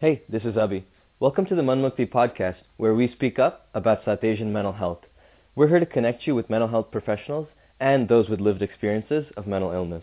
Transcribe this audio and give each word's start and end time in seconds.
Hey, 0.00 0.22
this 0.30 0.44
is 0.44 0.54
Abhi. 0.54 0.84
Welcome 1.18 1.44
to 1.44 1.54
the 1.54 1.60
Manmukti 1.60 2.10
podcast, 2.10 2.56
where 2.78 2.94
we 2.94 3.12
speak 3.12 3.38
up 3.38 3.68
about 3.74 4.02
South 4.06 4.24
Asian 4.24 4.50
mental 4.50 4.72
health. 4.72 5.00
We're 5.54 5.68
here 5.68 5.78
to 5.78 5.84
connect 5.84 6.26
you 6.26 6.34
with 6.34 6.48
mental 6.48 6.68
health 6.70 6.90
professionals 6.90 7.48
and 7.80 8.08
those 8.08 8.26
with 8.30 8.40
lived 8.40 8.62
experiences 8.62 9.26
of 9.36 9.46
mental 9.46 9.72
illness. 9.72 10.02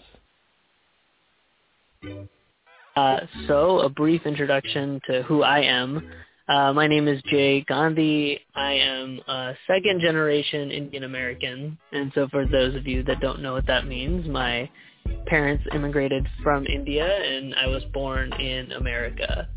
Uh, 2.96 3.22
so, 3.48 3.80
a 3.80 3.90
brief 3.90 4.22
introduction 4.28 5.02
to 5.10 5.24
who 5.24 5.42
I 5.42 5.62
am. 5.62 6.08
Uh, 6.48 6.74
my 6.74 6.86
name 6.86 7.08
is 7.08 7.20
Jay 7.24 7.62
Gandhi. 7.62 8.40
I 8.54 8.74
am 8.74 9.20
a 9.28 9.56
second 9.66 10.02
generation 10.02 10.70
Indian 10.70 11.06
American. 11.06 11.76
And 11.92 12.12
so 12.14 12.28
for 12.28 12.46
those 12.46 12.76
of 12.76 12.86
you 12.86 13.02
that 13.06 13.20
don't 13.20 13.42
know 13.42 13.54
what 13.54 13.66
that 13.66 13.88
means, 13.88 14.28
my 14.28 14.70
parents 15.26 15.64
immigrated 15.74 16.28
from 16.44 16.68
India 16.68 17.06
and 17.06 17.56
I 17.56 17.66
was 17.66 17.84
born 17.94 18.32
in 18.34 18.74
America. 18.74 19.48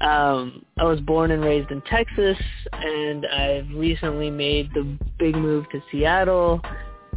Um, 0.00 0.62
I 0.78 0.84
was 0.84 1.00
born 1.00 1.30
and 1.30 1.42
raised 1.42 1.70
in 1.70 1.80
Texas 1.82 2.36
and 2.72 3.26
I've 3.26 3.68
recently 3.74 4.30
made 4.30 4.70
the 4.74 4.98
big 5.18 5.34
move 5.34 5.64
to 5.70 5.82
Seattle 5.90 6.60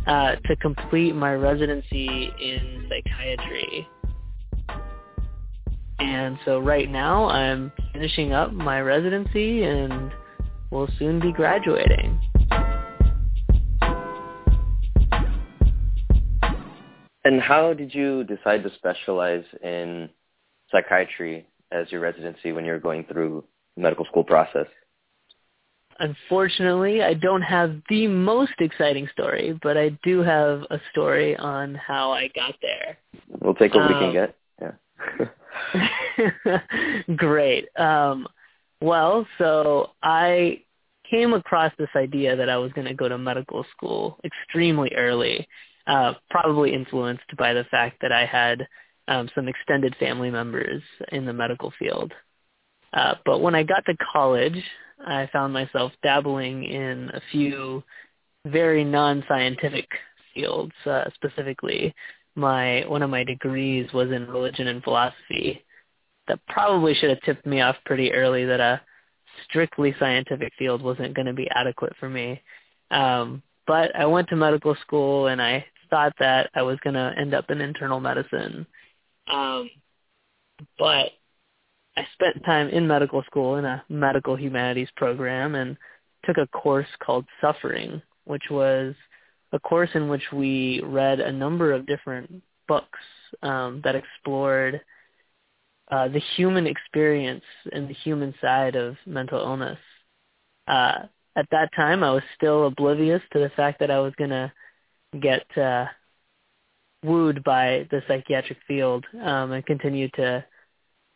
uh, 0.08 0.36
to 0.36 0.56
complete 0.56 1.14
my 1.14 1.34
residency 1.34 2.32
in 2.42 2.90
psychiatry. 2.90 3.88
And 6.00 6.40
so 6.46 6.60
right 6.60 6.90
now 6.90 7.28
I'm 7.30 7.74
finishing 7.92 8.32
up 8.32 8.54
my 8.54 8.80
residency 8.80 9.64
and 9.64 10.12
will 10.72 10.90
soon 10.98 11.20
be 11.20 11.34
graduating. 11.34 12.18
And 17.26 17.42
how 17.42 17.74
did 17.74 17.94
you 17.94 18.24
decide 18.24 18.64
to 18.64 18.72
specialize 18.76 19.44
in 19.62 20.10
psychiatry 20.72 21.46
as 21.72 21.92
your 21.92 22.02
residency 22.02 22.52
when 22.52 22.66
you're 22.66 22.80
going 22.80 23.06
through 23.06 23.44
the 23.76 23.82
medical 23.82 24.06
school 24.06 24.24
process? 24.24 24.68
Unfortunately, 26.00 27.04
I 27.04 27.14
don't 27.14 27.42
have 27.42 27.76
the 27.90 28.08
most 28.08 28.54
exciting 28.60 29.10
story, 29.12 29.60
but 29.62 29.78
I 29.78 29.90
do 30.04 30.22
have 30.22 30.62
a 30.70 30.80
story 30.92 31.36
on 31.36 31.76
how 31.76 32.12
I 32.12 32.30
got 32.30 32.56
there. 32.62 32.98
We'll 33.42 33.54
take 33.54 33.74
what 33.74 33.84
um, 33.84 33.94
we 33.94 34.00
can 34.00 34.08
um, 34.08 34.14
get. 34.14 34.36
Yeah. 36.48 36.60
Great. 37.18 37.68
Um, 37.78 38.28
well, 38.82 39.28
so 39.38 39.92
I 40.02 40.64
came 41.10 41.34
across 41.34 41.74
this 41.78 41.90
idea 41.96 42.36
that 42.36 42.50
I 42.50 42.58
was 42.58 42.72
going 42.74 42.88
to 42.88 42.94
go 42.94 43.10
to 43.10 43.18
medical 43.18 43.66
school 43.76 44.20
extremely 44.24 44.92
early, 44.96 45.48
uh, 45.88 46.14
probably 46.30 46.74
influenced 46.74 47.36
by 47.38 47.54
the 47.54 47.66
fact 47.66 48.02
that 48.02 48.12
I 48.12 48.26
had 48.26 48.68
um, 49.10 49.30
some 49.36 49.48
extended 49.48 49.96
family 50.00 50.30
members 50.30 50.82
in 51.12 51.26
the 51.26 51.34
medical 51.34 51.74
field. 51.78 52.14
Uh, 52.94 53.16
but 53.26 53.40
when 53.40 53.56
I 53.56 53.64
got 53.64 53.84
to 53.86 53.98
college, 54.12 54.64
I 55.06 55.30
found 55.34 55.54
myself 55.54 55.92
dabbling 56.02 56.64
in 56.64 57.10
a 57.14 57.22
few 57.32 57.84
very 58.46 58.84
non-scientific 58.84 59.88
fields, 60.34 60.74
uh, 60.86 61.06
specifically 61.16 61.94
my 62.36 62.86
one 62.88 63.02
of 63.02 63.10
my 63.10 63.24
degrees 63.24 63.92
was 63.94 64.12
in 64.12 64.28
religion 64.28 64.68
and 64.68 64.84
philosophy. 64.84 65.64
That 66.28 66.40
probably 66.48 66.94
should 66.94 67.10
have 67.10 67.22
tipped 67.22 67.46
me 67.46 67.62
off 67.62 67.76
pretty 67.86 68.14
early 68.14 68.46
that 68.46 68.60
a 68.60 68.82
strictly 69.46 69.96
scientific 70.00 70.54
field 70.58 70.82
wasn't 70.82 71.16
going 71.16 71.26
to 71.26 71.34
be 71.34 71.50
adequate 71.54 71.94
for 72.00 72.10
me. 72.10 72.42
Um, 72.92 73.42
but 73.66 73.96
I 73.96 74.06
went 74.06 74.30
to 74.30 74.36
medical 74.36 74.76
school 74.82 75.28
and 75.28 75.42
I 75.42 75.66
thought 75.90 76.14
that 76.20 76.50
I 76.56 76.62
was 76.62 76.78
going 76.84 76.94
to 76.94 77.14
end 77.18 77.34
up 77.34 77.50
in 77.50 77.62
internal 77.62 78.00
medicine. 78.00 78.66
Um, 79.30 79.70
but 80.78 81.12
I 81.96 82.08
spent 82.14 82.44
time 82.46 82.70
in 82.70 82.88
medical 82.88 83.24
school 83.24 83.58
in 83.58 83.66
a 83.66 83.84
medical 83.90 84.36
humanities 84.36 84.90
program 84.96 85.56
and 85.56 85.78
took 86.26 86.38
a 86.38 86.48
course 86.48 86.88
called 87.00 87.26
Suffering, 87.42 88.02
which 88.26 88.44
was 88.50 88.96
a 89.52 89.60
course 89.60 89.90
in 89.94 90.10
which 90.10 90.32
we 90.32 90.82
read 90.84 91.20
a 91.20 91.32
number 91.32 91.74
of 91.74 91.86
different 91.86 92.44
books 92.68 93.00
um, 93.42 93.82
that 93.84 93.96
explored 93.96 94.82
uh, 95.92 96.08
the 96.08 96.22
human 96.38 96.68
experience 96.68 97.44
and 97.72 97.90
the 97.90 97.94
human 97.94 98.34
side 98.40 98.76
of 98.76 98.96
mental 99.06 99.40
illness. 99.40 99.80
Uh, 100.68 101.00
at 101.36 101.48
that 101.52 101.70
time, 101.76 102.04
I 102.04 102.12
was 102.12 102.24
still 102.36 102.68
oblivious 102.68 103.22
to 103.34 103.40
the 103.40 103.50
fact 103.56 103.80
that 103.80 103.90
I 103.90 104.00
was 104.00 104.14
going 104.18 104.30
to 104.30 104.52
get 105.20 105.46
uh, 105.58 105.86
wooed 107.04 107.44
by 107.44 107.88
the 107.92 108.02
psychiatric 108.08 108.58
field 108.68 109.06
um, 109.24 109.52
and 109.52 109.66
continue 109.66 110.10
to 110.10 110.44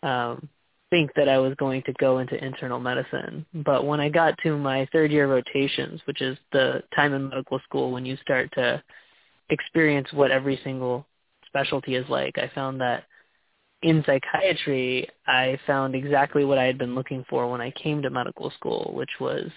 um, 0.01 0.49
think 0.89 1.11
that 1.15 1.27
I 1.27 1.39
was 1.39 1.55
going 1.55 1.81
to 1.83 1.93
go 1.93 2.19
into 2.19 2.41
internal 2.43 2.79
medicine. 2.79 3.45
But 3.53 3.85
when 3.85 3.99
I 3.99 4.09
got 4.09 4.37
to 4.43 4.57
my 4.57 4.87
third 4.91 5.11
year 5.11 5.27
rotations, 5.27 6.01
which 6.05 6.21
is 6.21 6.37
the 6.51 6.83
time 6.95 7.13
in 7.13 7.29
medical 7.29 7.59
school 7.59 7.91
when 7.91 8.05
you 8.05 8.17
start 8.17 8.51
to 8.53 8.81
experience 9.49 10.07
what 10.13 10.31
every 10.31 10.59
single 10.63 11.05
specialty 11.47 11.95
is 11.95 12.07
like, 12.09 12.37
I 12.37 12.51
found 12.53 12.79
that 12.81 13.05
in 13.81 14.03
psychiatry, 14.05 15.09
I 15.27 15.59
found 15.67 15.93
exactly 15.93 16.45
what 16.45 16.57
I 16.57 16.63
had 16.63 16.77
been 16.77 16.95
looking 16.95 17.25
for 17.29 17.51
when 17.51 17.59
I 17.59 17.71
came 17.71 18.01
to 18.01 18.09
medical 18.09 18.49
school, 18.51 18.91
which 18.95 19.09
was 19.19 19.49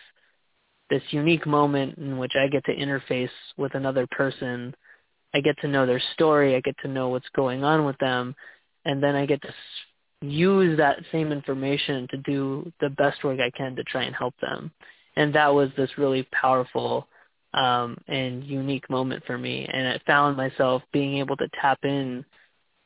this 0.90 1.02
unique 1.10 1.46
moment 1.46 1.98
in 1.98 2.18
which 2.18 2.32
I 2.34 2.48
get 2.48 2.64
to 2.64 2.74
interface 2.74 3.30
with 3.56 3.74
another 3.74 4.06
person. 4.10 4.74
I 5.36 5.40
get 5.40 5.58
to 5.58 5.68
know 5.68 5.84
their 5.84 6.00
story. 6.14 6.56
I 6.56 6.60
get 6.60 6.78
to 6.78 6.88
know 6.88 7.10
what's 7.10 7.28
going 7.36 7.62
on 7.62 7.84
with 7.84 7.98
them. 7.98 8.34
And 8.86 9.02
then 9.02 9.14
I 9.14 9.26
get 9.26 9.42
to 9.42 9.52
use 10.22 10.78
that 10.78 10.96
same 11.12 11.30
information 11.30 12.08
to 12.10 12.16
do 12.16 12.72
the 12.80 12.88
best 12.88 13.22
work 13.22 13.38
I 13.38 13.50
can 13.50 13.76
to 13.76 13.84
try 13.84 14.04
and 14.04 14.16
help 14.16 14.34
them. 14.40 14.70
And 15.14 15.34
that 15.34 15.52
was 15.52 15.68
this 15.76 15.98
really 15.98 16.26
powerful 16.32 17.06
um, 17.52 17.98
and 18.08 18.44
unique 18.44 18.88
moment 18.88 19.24
for 19.26 19.36
me. 19.36 19.68
And 19.70 19.86
I 19.86 20.00
found 20.06 20.38
myself 20.38 20.82
being 20.90 21.18
able 21.18 21.36
to 21.36 21.50
tap 21.60 21.80
in 21.82 22.24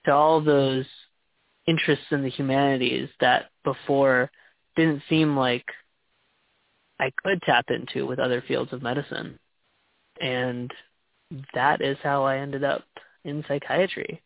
to 0.07 0.13
all 0.13 0.41
those 0.43 0.87
interests 1.69 2.07
in 2.11 2.23
the 2.23 2.31
humanities 2.31 3.11
that 3.21 3.51
before 3.63 4.29
didn't 4.75 5.05
seem 5.09 5.37
like 5.37 5.67
I 6.99 7.13
could 7.23 7.43
tap 7.43 7.67
into 7.69 8.09
with 8.09 8.19
other 8.19 8.43
fields 8.43 8.73
of 8.73 8.83
medicine. 8.83 9.39
And 10.21 10.73
that 11.55 11.81
is 11.81 11.97
how 12.03 12.25
I 12.25 12.39
ended 12.39 12.65
up 12.65 12.85
in 13.25 13.45
psychiatry. 13.47 14.21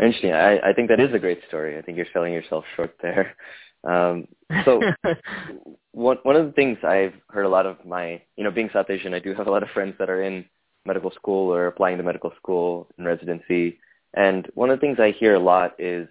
Interesting. 0.00 0.32
I, 0.32 0.58
I 0.58 0.72
think 0.72 0.88
that 0.88 1.00
is 1.00 1.14
a 1.14 1.18
great 1.18 1.40
story. 1.48 1.78
I 1.78 1.82
think 1.82 1.96
you're 1.96 2.06
selling 2.12 2.32
yourself 2.32 2.64
short 2.76 2.96
there. 3.00 3.36
Um, 3.84 4.26
so 4.64 4.80
one 5.92 6.16
one 6.22 6.36
of 6.36 6.46
the 6.46 6.52
things 6.52 6.78
I've 6.82 7.14
heard 7.28 7.44
a 7.44 7.48
lot 7.48 7.66
of 7.66 7.84
my, 7.84 8.22
you 8.36 8.44
know, 8.44 8.50
being 8.50 8.70
South 8.72 8.90
Asian, 8.90 9.14
I 9.14 9.18
do 9.18 9.34
have 9.34 9.46
a 9.46 9.50
lot 9.50 9.62
of 9.62 9.68
friends 9.70 9.94
that 9.98 10.10
are 10.10 10.22
in 10.22 10.44
medical 10.86 11.10
school 11.12 11.52
or 11.52 11.66
applying 11.66 11.96
to 11.98 12.02
medical 12.02 12.32
school 12.36 12.88
and 12.98 13.06
residency. 13.06 13.78
And 14.14 14.48
one 14.54 14.70
of 14.70 14.78
the 14.78 14.80
things 14.80 14.98
I 15.00 15.12
hear 15.12 15.34
a 15.34 15.40
lot 15.40 15.74
is 15.78 16.08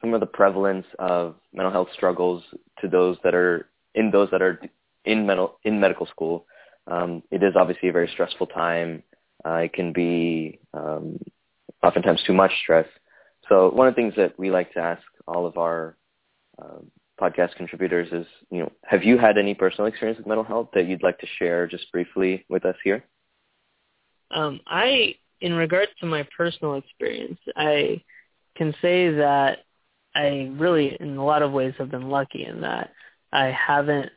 some 0.00 0.14
of 0.14 0.20
the 0.20 0.26
prevalence 0.26 0.86
of 0.98 1.36
mental 1.52 1.72
health 1.72 1.88
struggles 1.94 2.42
to 2.80 2.88
those 2.88 3.16
that 3.24 3.34
are 3.34 3.68
in 3.94 4.10
those 4.10 4.28
that 4.30 4.42
are 4.42 4.60
in 5.04 5.26
mental 5.26 5.58
in 5.64 5.80
medical 5.80 6.06
school. 6.06 6.46
Um, 6.90 7.22
it 7.30 7.42
is 7.42 7.54
obviously 7.56 7.88
a 7.88 7.92
very 7.92 8.08
stressful 8.12 8.46
time. 8.46 9.02
Uh, 9.44 9.56
it 9.56 9.72
can 9.72 9.92
be 9.92 10.58
um, 10.74 11.18
oftentimes 11.82 12.22
too 12.26 12.32
much 12.32 12.52
stress. 12.62 12.86
So 13.48 13.70
one 13.70 13.88
of 13.88 13.94
the 13.94 14.00
things 14.00 14.14
that 14.16 14.38
we 14.38 14.50
like 14.50 14.72
to 14.74 14.80
ask 14.80 15.02
all 15.26 15.46
of 15.46 15.56
our 15.56 15.96
um, 16.60 16.90
podcast 17.20 17.54
contributors 17.56 18.08
is, 18.12 18.26
you 18.50 18.60
know, 18.60 18.72
have 18.84 19.02
you 19.04 19.18
had 19.18 19.38
any 19.38 19.54
personal 19.54 19.86
experience 19.86 20.18
with 20.18 20.26
mental 20.26 20.44
health 20.44 20.68
that 20.74 20.86
you'd 20.86 21.02
like 21.02 21.18
to 21.18 21.26
share 21.38 21.66
just 21.66 21.90
briefly 21.92 22.44
with 22.48 22.64
us 22.64 22.76
here? 22.84 23.04
Um, 24.30 24.60
I, 24.66 25.16
in 25.40 25.54
regards 25.54 25.90
to 26.00 26.06
my 26.06 26.26
personal 26.36 26.74
experience, 26.74 27.38
I 27.56 28.02
can 28.56 28.74
say 28.82 29.10
that 29.14 29.60
I 30.14 30.50
really, 30.56 30.96
in 30.98 31.16
a 31.16 31.24
lot 31.24 31.42
of 31.42 31.52
ways, 31.52 31.74
have 31.78 31.90
been 31.90 32.10
lucky 32.10 32.44
in 32.44 32.62
that 32.62 32.92
I 33.32 33.46
haven't 33.46 34.10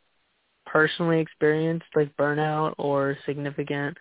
personally 0.71 1.19
experienced 1.19 1.85
like 1.95 2.15
burnout 2.15 2.73
or 2.77 3.17
significant 3.25 3.97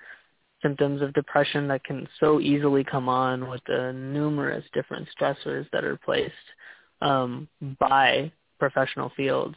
symptoms 0.63 1.03
of 1.03 1.13
depression 1.15 1.67
that 1.69 1.83
can 1.85 2.07
so 2.21 2.39
easily 2.41 2.85
come 2.85 3.09
on 3.09 3.49
with 3.49 3.61
the 3.67 3.93
numerous 3.93 4.65
different 4.73 5.09
stressors 5.19 5.67
that 5.73 5.85
are 5.85 5.99
placed 6.05 6.33
um, 7.01 7.49
by 7.81 8.31
professional 8.59 9.11
fields. 9.17 9.57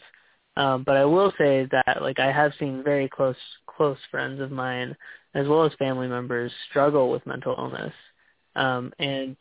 Um, 0.56 0.84
but 0.84 0.98
I 0.98 1.06
will 1.06 1.32
say 1.38 1.68
that 1.72 2.02
like 2.02 2.20
I 2.20 2.32
have 2.32 2.54
seen 2.60 2.84
very 2.84 3.10
close 3.10 3.36
close 3.66 3.98
friends 4.12 4.40
of 4.40 4.52
mine 4.52 4.96
as 5.34 5.48
well 5.48 5.66
as 5.66 5.72
family 5.80 6.08
members 6.08 6.52
struggle 6.70 7.10
with 7.10 7.26
mental 7.26 7.56
illness, 7.58 7.94
um, 8.56 8.94
and 9.00 9.36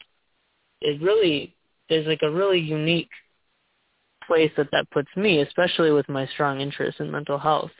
it 0.81 1.03
really 1.03 1.55
there's 1.89 2.07
like 2.07 2.23
a 2.23 2.31
really 2.31 2.59
unique 2.61 3.11
place 4.27 4.53
that 4.57 4.69
that 4.73 4.91
puts 4.91 5.09
me, 5.17 5.41
especially 5.41 5.93
with 5.93 6.09
my 6.09 6.27
strong 6.29 6.61
interest 6.61 7.01
in 7.01 7.11
mental 7.11 7.39
health. 7.39 7.73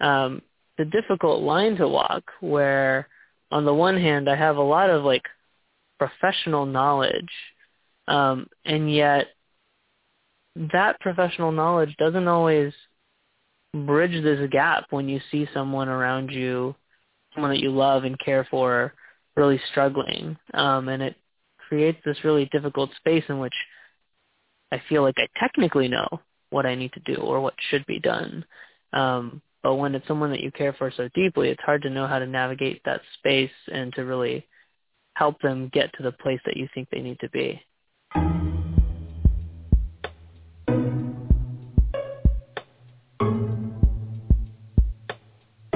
Um, 0.00 0.42
the 0.78 0.84
difficult 0.86 1.42
line 1.42 1.76
to 1.76 1.88
walk 1.88 2.24
where 2.40 3.08
on 3.50 3.64
the 3.64 3.74
one 3.74 3.96
hand, 3.96 4.28
I 4.28 4.36
have 4.36 4.56
a 4.56 4.62
lot 4.62 4.90
of 4.90 5.04
like 5.04 5.24
professional 5.98 6.66
knowledge 6.66 7.30
Um, 8.08 8.48
and 8.64 8.92
yet 8.94 9.28
that 10.72 11.00
professional 11.00 11.52
knowledge 11.52 11.94
doesn't 11.98 12.28
always 12.28 12.72
bridge 13.74 14.22
this 14.22 14.48
gap 14.50 14.86
when 14.90 15.08
you 15.08 15.20
see 15.30 15.48
someone 15.54 15.88
around 15.88 16.30
you, 16.30 16.74
someone 17.34 17.52
that 17.52 17.60
you 17.60 17.70
love 17.70 18.04
and 18.04 18.18
care 18.18 18.46
for, 18.50 18.94
really 19.36 19.60
struggling. 19.70 20.36
Um, 20.54 20.88
and 20.88 21.02
it 21.02 21.16
creates 21.68 21.98
this 22.04 22.24
really 22.24 22.48
difficult 22.52 22.90
space 22.96 23.24
in 23.28 23.38
which 23.40 23.54
I 24.74 24.82
feel 24.88 25.02
like 25.02 25.14
I 25.18 25.28
technically 25.38 25.86
know 25.86 26.08
what 26.50 26.66
I 26.66 26.74
need 26.74 26.92
to 26.94 27.14
do 27.14 27.14
or 27.20 27.40
what 27.40 27.54
should 27.70 27.86
be 27.86 28.00
done. 28.00 28.44
Um, 28.92 29.40
but 29.62 29.76
when 29.76 29.94
it's 29.94 30.08
someone 30.08 30.30
that 30.30 30.40
you 30.40 30.50
care 30.50 30.72
for 30.72 30.90
so 30.90 31.08
deeply, 31.14 31.50
it's 31.50 31.62
hard 31.62 31.82
to 31.82 31.90
know 31.90 32.08
how 32.08 32.18
to 32.18 32.26
navigate 32.26 32.82
that 32.84 33.00
space 33.16 33.52
and 33.70 33.94
to 33.94 34.04
really 34.04 34.48
help 35.14 35.40
them 35.42 35.70
get 35.72 35.92
to 35.92 36.02
the 36.02 36.10
place 36.10 36.40
that 36.44 36.56
you 36.56 36.68
think 36.74 36.88
they 36.90 37.02
need 37.02 37.20
to 37.20 37.30
be. 37.30 37.62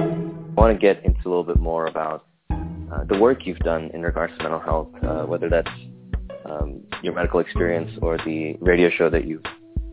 I 0.01 0.61
want 0.61 0.75
to 0.75 0.77
get 0.77 1.05
into 1.05 1.21
a 1.21 1.29
little 1.29 1.45
bit 1.45 1.61
more 1.61 1.85
about 1.85 2.25
uh, 2.51 3.05
the 3.05 3.17
work 3.17 3.45
you've 3.45 3.59
done 3.59 3.91
in 3.93 4.01
regards 4.01 4.35
to 4.37 4.43
mental 4.43 4.59
health, 4.59 4.89
uh, 5.07 5.23
whether 5.23 5.47
that's 5.47 5.71
um, 6.49 6.81
your 7.01 7.13
medical 7.13 7.39
experience 7.39 7.91
or 8.01 8.17
the 8.17 8.55
radio 8.61 8.89
show 8.89 9.09
that 9.09 9.25
you've 9.25 9.43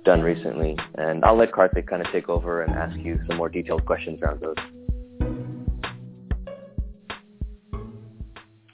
done 0.04 0.22
recently. 0.22 0.76
And 0.94 1.24
I'll 1.24 1.36
let 1.36 1.52
Karthik 1.52 1.86
kind 1.86 2.04
of 2.04 2.10
take 2.12 2.28
over 2.28 2.62
and 2.62 2.74
ask 2.74 2.96
you 2.98 3.20
some 3.26 3.36
more 3.36 3.48
detailed 3.48 3.84
questions 3.84 4.20
around 4.22 4.40
those. 4.40 4.56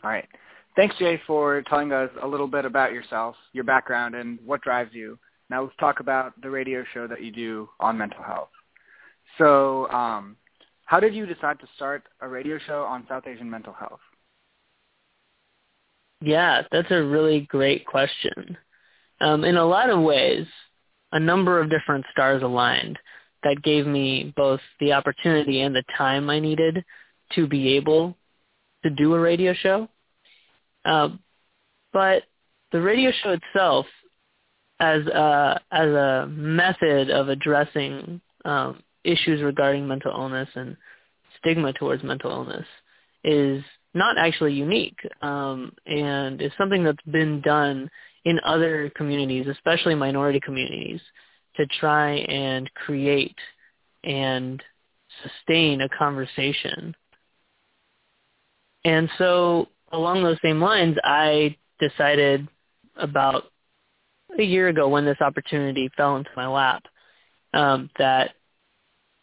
All 0.05 0.11
right. 0.11 0.29
Thanks, 0.75 0.96
Jay, 0.99 1.20
for 1.26 1.62
telling 1.62 1.93
us 1.93 2.11
a 2.23 2.26
little 2.26 2.49
bit 2.49 2.64
about 2.64 2.93
yourself, 2.93 3.37
your 3.52 3.64
background, 3.64 4.14
and 4.14 4.38
what 4.44 4.62
drives 4.62 4.93
you. 4.94 5.19
Now 5.50 5.62
let's 5.64 5.76
talk 5.79 6.00
about 6.00 6.40
the 6.40 6.50
radio 6.50 6.82
show 6.94 7.06
that 7.06 7.23
you 7.23 7.31
do 7.31 7.69
on 7.79 7.99
mental 7.99 8.23
health. 8.23 8.49
So 9.38 9.88
um, 9.90 10.37
how 10.87 10.99
did 10.99 11.14
you 11.14 11.26
decide 11.26 11.61
to 11.61 11.67
start 11.76 12.05
a 12.20 12.29
radio 12.29 12.58
show 12.67 12.82
on 12.82 13.06
South 13.08 13.26
Asian 13.26 13.50
mental 13.50 13.73
health? 13.73 14.00
Yeah, 16.22 16.62
that's 16.70 16.90
a 16.90 17.02
really 17.02 17.40
great 17.40 17.84
question. 17.84 18.56
Um, 19.20 19.44
in 19.44 19.56
a 19.56 19.64
lot 19.64 19.90
of 19.90 20.00
ways, 20.00 20.46
a 21.10 21.19
number 21.19 21.60
of 21.60 21.69
different 21.69 22.04
stars 22.12 22.42
aligned 22.42 22.98
that 23.42 23.62
gave 23.62 23.86
me 23.86 24.32
both 24.36 24.60
the 24.78 24.92
opportunity 24.92 25.62
and 25.62 25.74
the 25.74 25.82
time 25.98 26.30
I 26.30 26.38
needed 26.38 26.84
to 27.34 27.46
be 27.48 27.76
able 27.76 28.16
to 28.84 28.90
do 28.90 29.14
a 29.14 29.20
radio 29.20 29.52
show. 29.52 29.88
Uh, 30.84 31.10
but 31.92 32.22
the 32.70 32.80
radio 32.80 33.10
show 33.22 33.30
itself, 33.32 33.86
as 34.78 35.04
a, 35.06 35.60
as 35.72 35.88
a 35.88 36.26
method 36.30 37.10
of 37.10 37.28
addressing 37.28 38.20
um, 38.44 38.80
issues 39.02 39.42
regarding 39.42 39.88
mental 39.88 40.12
illness 40.12 40.48
and 40.54 40.76
stigma 41.38 41.72
towards 41.72 42.04
mental 42.04 42.30
illness, 42.30 42.66
is 43.24 43.62
not 43.94 44.18
actually 44.18 44.54
unique 44.54 44.98
um, 45.20 45.72
and 45.86 46.40
is 46.40 46.52
something 46.56 46.84
that's 46.84 47.02
been 47.10 47.40
done 47.40 47.90
in 48.24 48.40
other 48.44 48.90
communities, 48.96 49.46
especially 49.48 49.94
minority 49.94 50.40
communities, 50.40 51.00
to 51.56 51.66
try 51.80 52.12
and 52.14 52.72
create 52.74 53.36
and 54.04 54.62
sustain 55.22 55.80
a 55.80 55.88
conversation. 55.88 56.94
And 58.84 59.10
so 59.18 59.68
along 59.92 60.22
those 60.22 60.38
same 60.42 60.60
lines, 60.60 60.96
I 61.04 61.56
decided 61.78 62.48
about 62.96 63.44
a 64.38 64.42
year 64.42 64.68
ago 64.68 64.88
when 64.88 65.04
this 65.04 65.20
opportunity 65.20 65.90
fell 65.96 66.16
into 66.16 66.30
my 66.36 66.46
lap 66.46 66.84
um, 67.52 67.90
that 67.98 68.30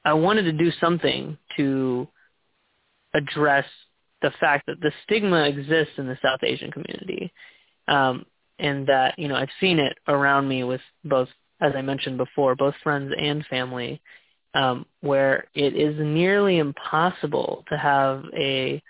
I 0.05 0.13
wanted 0.13 0.43
to 0.43 0.51
do 0.51 0.71
something 0.79 1.37
to 1.57 2.07
address 3.13 3.65
the 4.21 4.31
fact 4.39 4.65
that 4.67 4.81
the 4.81 4.91
stigma 5.03 5.43
exists 5.43 5.93
in 5.97 6.07
the 6.07 6.17
South 6.21 6.43
Asian 6.43 6.71
community, 6.71 7.31
um, 7.87 8.25
and 8.57 8.87
that 8.87 9.17
you 9.17 9.27
know 9.27 9.35
I've 9.35 9.49
seen 9.59 9.79
it 9.79 9.97
around 10.07 10.47
me 10.47 10.63
with 10.63 10.81
both, 11.03 11.29
as 11.61 11.73
I 11.75 11.81
mentioned 11.81 12.17
before, 12.17 12.55
both 12.55 12.75
friends 12.83 13.13
and 13.17 13.45
family, 13.45 14.01
um, 14.53 14.85
where 15.01 15.45
it 15.53 15.75
is 15.75 15.95
nearly 15.99 16.57
impossible 16.57 17.63
to 17.69 17.77
have 17.77 18.23
a 18.37 18.81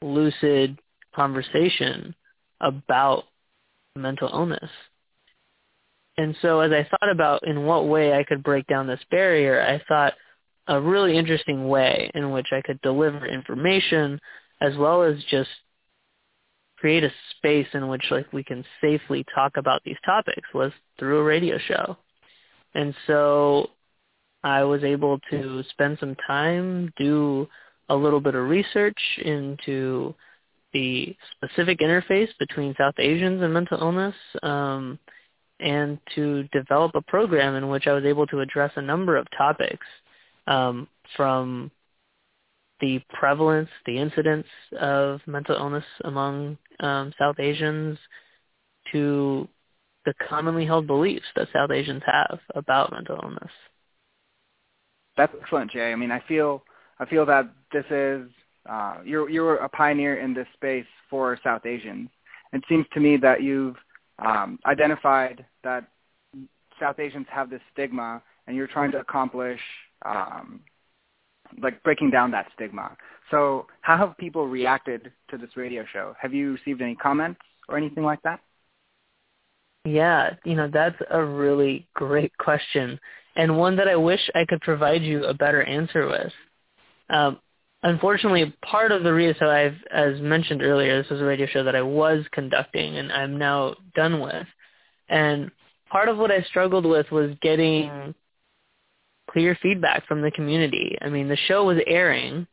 lucid 0.00 0.78
conversation 1.14 2.14
about 2.60 3.24
mental 3.96 4.30
illness. 4.32 4.70
And 6.16 6.36
so 6.42 6.60
as 6.60 6.72
I 6.72 6.88
thought 6.88 7.10
about 7.10 7.46
in 7.46 7.64
what 7.64 7.88
way 7.88 8.12
I 8.12 8.24
could 8.24 8.42
break 8.42 8.66
down 8.66 8.86
this 8.86 9.00
barrier, 9.10 9.60
I 9.60 9.82
thought 9.88 10.14
a 10.68 10.80
really 10.80 11.16
interesting 11.16 11.68
way 11.68 12.10
in 12.14 12.30
which 12.30 12.48
I 12.52 12.60
could 12.60 12.80
deliver 12.82 13.26
information 13.26 14.20
as 14.62 14.76
well 14.76 15.02
as 15.02 15.16
just 15.28 15.50
create 16.78 17.04
a 17.04 17.12
space 17.36 17.66
in 17.74 17.88
which 17.88 18.04
like 18.10 18.32
we 18.32 18.44
can 18.44 18.64
safely 18.80 19.24
talk 19.34 19.56
about 19.56 19.82
these 19.84 19.96
topics 20.04 20.48
was 20.54 20.72
through 20.98 21.18
a 21.18 21.24
radio 21.24 21.58
show. 21.58 21.96
And 22.74 22.94
so 23.06 23.70
I 24.42 24.62
was 24.64 24.82
able 24.84 25.18
to 25.30 25.62
spend 25.70 25.98
some 25.98 26.16
time, 26.26 26.92
do 26.96 27.48
a 27.88 27.94
little 27.94 28.20
bit 28.20 28.34
of 28.34 28.48
research 28.48 28.98
into 29.24 30.14
the 30.72 31.14
specific 31.36 31.80
interface 31.80 32.30
between 32.38 32.74
South 32.78 32.94
Asians 32.98 33.42
and 33.42 33.52
mental 33.52 33.78
illness, 33.80 34.14
um, 34.42 34.98
and 35.60 35.98
to 36.14 36.44
develop 36.44 36.92
a 36.94 37.02
program 37.02 37.56
in 37.56 37.68
which 37.68 37.86
I 37.86 37.92
was 37.92 38.04
able 38.04 38.26
to 38.28 38.40
address 38.40 38.72
a 38.76 38.82
number 38.82 39.16
of 39.16 39.26
topics 39.36 39.86
um, 40.46 40.88
from 41.16 41.70
the 42.82 43.00
prevalence, 43.14 43.70
the 43.86 43.96
incidence 43.96 44.46
of 44.78 45.20
mental 45.26 45.56
illness 45.56 45.84
among 46.04 46.58
um, 46.80 47.14
South 47.18 47.36
Asians 47.38 47.96
to 48.90 49.48
the 50.04 50.12
commonly 50.28 50.66
held 50.66 50.86
beliefs 50.88 51.24
that 51.36 51.46
South 51.52 51.70
Asians 51.70 52.02
have 52.04 52.40
about 52.56 52.92
mental 52.92 53.18
illness. 53.22 53.50
That's 55.16 55.32
excellent, 55.40 55.70
Jay. 55.70 55.92
I 55.92 55.96
mean, 55.96 56.10
I 56.10 56.20
feel 56.26 56.64
I 56.98 57.06
feel 57.06 57.24
that 57.26 57.48
this 57.72 57.84
is 57.90 58.28
uh, 58.68 58.96
you're 59.04 59.30
you're 59.30 59.56
a 59.56 59.68
pioneer 59.68 60.18
in 60.18 60.34
this 60.34 60.48
space 60.54 60.86
for 61.08 61.38
South 61.44 61.64
Asians. 61.64 62.08
It 62.52 62.64
seems 62.68 62.86
to 62.94 63.00
me 63.00 63.16
that 63.18 63.42
you've 63.42 63.76
um, 64.18 64.58
identified 64.66 65.44
that 65.62 65.86
South 66.80 66.98
Asians 66.98 67.26
have 67.30 67.48
this 67.48 67.60
stigma, 67.72 68.22
and 68.46 68.56
you're 68.56 68.66
trying 68.66 68.90
to 68.92 68.98
accomplish 68.98 69.60
um, 70.04 70.60
like 71.60 71.82
breaking 71.82 72.10
down 72.10 72.30
that 72.32 72.46
stigma. 72.54 72.96
So 73.30 73.66
how 73.80 73.96
have 73.96 74.16
people 74.18 74.46
reacted 74.46 75.12
to 75.30 75.38
this 75.38 75.56
radio 75.56 75.84
show? 75.92 76.14
Have 76.20 76.34
you 76.34 76.52
received 76.52 76.82
any 76.82 76.94
comments 76.94 77.40
or 77.68 77.76
anything 77.76 78.04
like 78.04 78.22
that? 78.22 78.40
Yeah, 79.84 80.34
you 80.44 80.54
know, 80.54 80.68
that's 80.72 80.96
a 81.10 81.24
really 81.24 81.88
great 81.94 82.36
question 82.38 83.00
and 83.36 83.56
one 83.56 83.76
that 83.76 83.88
I 83.88 83.96
wish 83.96 84.20
I 84.34 84.44
could 84.44 84.60
provide 84.60 85.02
you 85.02 85.24
a 85.24 85.34
better 85.34 85.62
answer 85.62 86.06
with. 86.06 86.32
Um, 87.08 87.38
unfortunately, 87.82 88.54
part 88.64 88.92
of 88.92 89.02
the 89.02 89.12
reason 89.12 89.36
so 89.38 89.50
I've, 89.50 89.76
as 89.90 90.20
mentioned 90.20 90.62
earlier, 90.62 91.00
this 91.00 91.10
was 91.10 91.20
a 91.20 91.24
radio 91.24 91.46
show 91.46 91.64
that 91.64 91.76
I 91.76 91.82
was 91.82 92.24
conducting 92.32 92.96
and 92.96 93.10
I'm 93.10 93.38
now 93.38 93.76
done 93.94 94.20
with. 94.20 94.46
And 95.08 95.50
part 95.90 96.08
of 96.08 96.18
what 96.18 96.30
I 96.30 96.42
struggled 96.42 96.86
with 96.86 97.10
was 97.10 97.34
getting 97.40 98.14
clear 99.30 99.56
feedback 99.62 100.06
from 100.06 100.22
the 100.22 100.30
community. 100.30 100.96
I 101.00 101.08
mean, 101.08 101.28
the 101.28 101.36
show 101.48 101.64
was 101.64 101.78
airing, 101.86 102.46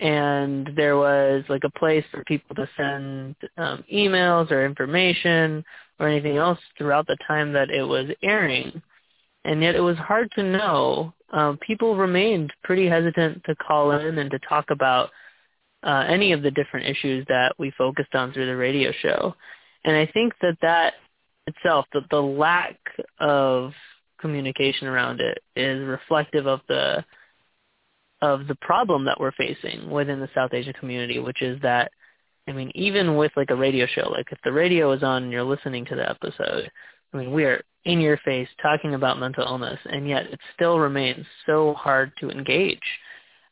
and 0.00 0.70
there 0.76 0.96
was 0.96 1.44
like 1.48 1.64
a 1.64 1.78
place 1.78 2.04
for 2.10 2.22
people 2.24 2.54
to 2.56 2.68
send 2.76 3.36
um, 3.56 3.84
emails 3.92 4.50
or 4.50 4.64
information 4.64 5.64
or 5.98 6.08
anything 6.08 6.36
else 6.36 6.58
throughout 6.76 7.06
the 7.06 7.16
time 7.26 7.52
that 7.52 7.70
it 7.70 7.82
was 7.82 8.06
airing. 8.22 8.80
And 9.44 9.62
yet 9.62 9.74
it 9.74 9.80
was 9.80 9.96
hard 9.96 10.30
to 10.36 10.42
know. 10.42 11.14
Um, 11.30 11.58
people 11.58 11.96
remained 11.96 12.52
pretty 12.62 12.88
hesitant 12.88 13.42
to 13.44 13.56
call 13.56 13.92
in 13.92 14.18
and 14.18 14.30
to 14.30 14.38
talk 14.40 14.66
about 14.70 15.10
uh, 15.82 16.04
any 16.08 16.32
of 16.32 16.42
the 16.42 16.50
different 16.50 16.86
issues 16.86 17.24
that 17.28 17.54
we 17.58 17.72
focused 17.76 18.14
on 18.14 18.32
through 18.32 18.46
the 18.46 18.56
radio 18.56 18.92
show. 19.00 19.34
And 19.84 19.96
I 19.96 20.06
think 20.06 20.34
that 20.42 20.58
that 20.62 20.94
itself, 21.46 21.86
the, 21.92 22.02
the 22.10 22.20
lack 22.20 22.76
of 23.18 23.72
communication 24.20 24.88
around 24.88 25.20
it 25.20 25.38
is 25.56 25.86
reflective 25.86 26.46
of 26.46 26.60
the 26.68 27.04
of 28.20 28.48
the 28.48 28.56
problem 28.56 29.04
that 29.04 29.20
we're 29.20 29.32
facing 29.32 29.90
within 29.90 30.18
the 30.18 30.28
South 30.34 30.52
Asian 30.52 30.72
community, 30.72 31.20
which 31.20 31.40
is 31.40 31.60
that 31.62 31.92
I 32.48 32.52
mean, 32.52 32.72
even 32.74 33.16
with 33.16 33.32
like 33.36 33.50
a 33.50 33.56
radio 33.56 33.86
show, 33.86 34.08
like 34.10 34.32
if 34.32 34.38
the 34.42 34.52
radio 34.52 34.92
is 34.92 35.02
on 35.02 35.24
and 35.24 35.32
you're 35.32 35.44
listening 35.44 35.84
to 35.86 35.94
the 35.94 36.08
episode, 36.08 36.70
I 37.12 37.16
mean, 37.16 37.32
we 37.32 37.44
are 37.44 37.62
in 37.84 38.00
your 38.00 38.16
face 38.18 38.48
talking 38.60 38.94
about 38.94 39.18
mental 39.18 39.44
illness, 39.44 39.78
and 39.84 40.08
yet 40.08 40.26
it 40.26 40.40
still 40.54 40.78
remains 40.78 41.26
so 41.46 41.74
hard 41.74 42.12
to 42.20 42.30
engage. 42.30 42.80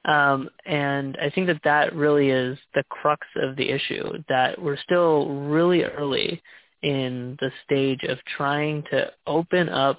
Um, 0.07 0.49
and 0.65 1.17
I 1.21 1.31
think 1.31 1.49
that 1.49 1.61
that 1.65 1.95
really 1.95 2.31
is 2.31 2.59
the 2.75 2.85
crux 2.89 3.27
of 3.37 3.57
the 3.57 3.69
issue, 3.69 4.23
that 4.29 4.61
we're 4.61 4.79
still 4.79 5.29
really 5.29 5.83
early 5.85 6.43
in 6.83 7.37
the 7.41 7.51
stage 7.65 8.05
of 8.05 8.19
trying 8.37 8.85
to 8.91 9.11
open 9.27 9.69
up 9.69 9.99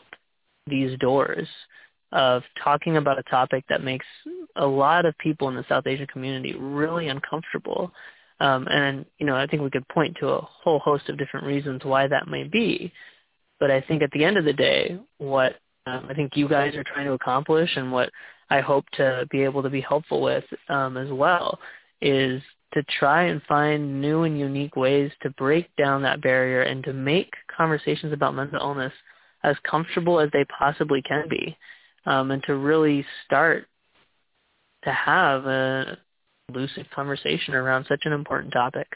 these 0.68 0.98
doors 1.00 1.48
of 2.12 2.44
talking 2.64 2.98
about 2.98 3.20
a 3.20 3.24
topic 3.24 3.66
that 3.70 3.84
makes 3.84 4.06
a 4.56 4.66
lot 4.66 5.06
of 5.06 5.18
people 5.18 5.50
in 5.50 5.56
the 5.56 5.66
South 5.68 5.88
Asian 5.88 6.08
community 6.08 6.56
really 6.56 7.08
uncomfortable. 7.10 7.92
Um, 8.40 8.68
and 8.70 9.06
you 9.18 9.26
know, 9.26 9.36
I 9.36 9.48
think 9.48 9.62
we 9.62 9.70
could 9.70 9.88
point 9.90 10.16
to 10.20 10.30
a 10.30 10.42
whole 10.42 10.80
host 10.80 11.10
of 11.10 11.18
different 11.18 11.46
reasons 11.46 11.84
why 11.84 12.08
that 12.08 12.28
may 12.28 12.44
be. 12.44 12.94
But 13.60 13.72
I 13.72 13.82
think 13.82 14.04
at 14.04 14.12
the 14.12 14.24
end 14.24 14.38
of 14.38 14.46
the 14.46 14.54
day, 14.54 15.00
what 15.18 15.56
um, 15.88 16.08
I 16.10 16.14
think 16.14 16.36
you 16.36 16.48
guys 16.48 16.76
are 16.76 16.84
trying 16.84 17.06
to 17.06 17.14
accomplish, 17.14 17.72
and 17.76 17.92
what 17.92 18.12
I 18.50 18.62
hope 18.62 18.86
to 18.94 19.26
be 19.32 19.44
able 19.44 19.64
to 19.64 19.70
be 19.70 19.82
helpful 19.82 20.22
with 20.22 20.44
um, 20.70 20.98
as 20.98 21.10
well, 21.12 21.60
is 22.02 22.42
to 22.74 22.84
try 23.00 23.24
and 23.24 23.42
find 23.44 24.02
new 24.02 24.24
and 24.24 24.40
unique 24.40 24.76
ways 24.76 25.12
to 25.22 25.30
break 25.32 25.74
down 25.78 26.02
that 26.04 26.22
barrier 26.22 26.62
and 26.62 26.84
to 26.84 26.94
make 26.94 27.32
conversations 27.56 28.14
about 28.14 28.36
mental 28.36 28.60
illness 28.60 28.94
as 29.48 29.56
comfortable 29.70 30.20
as 30.20 30.30
they 30.32 30.46
possibly 30.46 31.02
can 31.02 31.28
be, 31.30 31.58
um, 32.06 32.32
and 32.32 32.44
to 32.44 32.56
really 32.56 33.06
start 33.26 33.66
to 34.84 34.92
have 34.92 35.46
a 35.46 35.98
lucid 36.54 36.90
conversation 36.92 37.54
around 37.54 37.86
such 37.88 38.02
an 38.06 38.14
important 38.14 38.52
topic. 38.54 38.88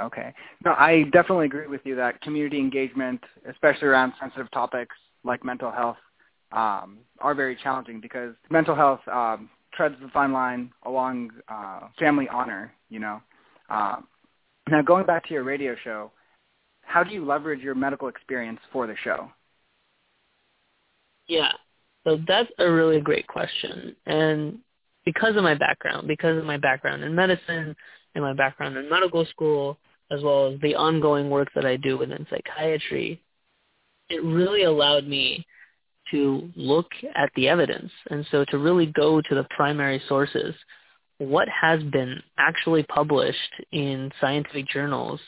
Okay. 0.00 0.32
No, 0.64 0.72
I 0.72 1.04
definitely 1.12 1.46
agree 1.46 1.66
with 1.66 1.82
you 1.84 1.94
that 1.96 2.20
community 2.22 2.58
engagement, 2.58 3.22
especially 3.48 3.88
around 3.88 4.14
sensitive 4.20 4.50
topics 4.50 4.96
like 5.24 5.44
mental 5.44 5.70
health, 5.70 5.98
um, 6.52 6.98
are 7.20 7.34
very 7.34 7.56
challenging 7.62 8.00
because 8.00 8.34
mental 8.50 8.74
health 8.74 9.00
um, 9.12 9.50
treads 9.72 9.94
the 10.02 10.08
fine 10.08 10.32
line 10.32 10.72
along 10.84 11.30
uh, 11.48 11.88
family 11.98 12.28
honor, 12.28 12.72
you 12.88 12.98
know. 12.98 13.20
Uh, 13.68 13.96
now, 14.68 14.82
going 14.82 15.06
back 15.06 15.26
to 15.26 15.34
your 15.34 15.44
radio 15.44 15.76
show, 15.84 16.10
how 16.90 17.04
do 17.04 17.14
you 17.14 17.24
leverage 17.24 17.60
your 17.60 17.76
medical 17.76 18.08
experience 18.08 18.58
for 18.72 18.86
the 18.88 18.96
show? 19.04 19.30
Yeah, 21.28 21.52
so 22.04 22.18
that's 22.26 22.50
a 22.58 22.68
really 22.68 23.00
great 23.00 23.28
question. 23.28 23.94
And 24.06 24.58
because 25.04 25.36
of 25.36 25.44
my 25.44 25.54
background, 25.54 26.08
because 26.08 26.36
of 26.36 26.44
my 26.44 26.56
background 26.56 27.04
in 27.04 27.14
medicine 27.14 27.76
and 28.14 28.24
my 28.24 28.32
background 28.32 28.76
in 28.76 28.90
medical 28.90 29.24
school, 29.26 29.78
as 30.10 30.20
well 30.22 30.52
as 30.52 30.60
the 30.60 30.74
ongoing 30.74 31.30
work 31.30 31.48
that 31.54 31.64
I 31.64 31.76
do 31.76 31.96
within 31.96 32.26
psychiatry, 32.28 33.22
it 34.08 34.24
really 34.24 34.64
allowed 34.64 35.06
me 35.06 35.46
to 36.10 36.50
look 36.56 36.88
at 37.14 37.30
the 37.36 37.46
evidence. 37.48 37.92
And 38.10 38.26
so 38.32 38.44
to 38.46 38.58
really 38.58 38.86
go 38.86 39.20
to 39.20 39.34
the 39.36 39.46
primary 39.50 40.02
sources, 40.08 40.56
what 41.18 41.48
has 41.48 41.80
been 41.84 42.20
actually 42.36 42.82
published 42.82 43.62
in 43.70 44.10
scientific 44.20 44.66
journals 44.66 45.20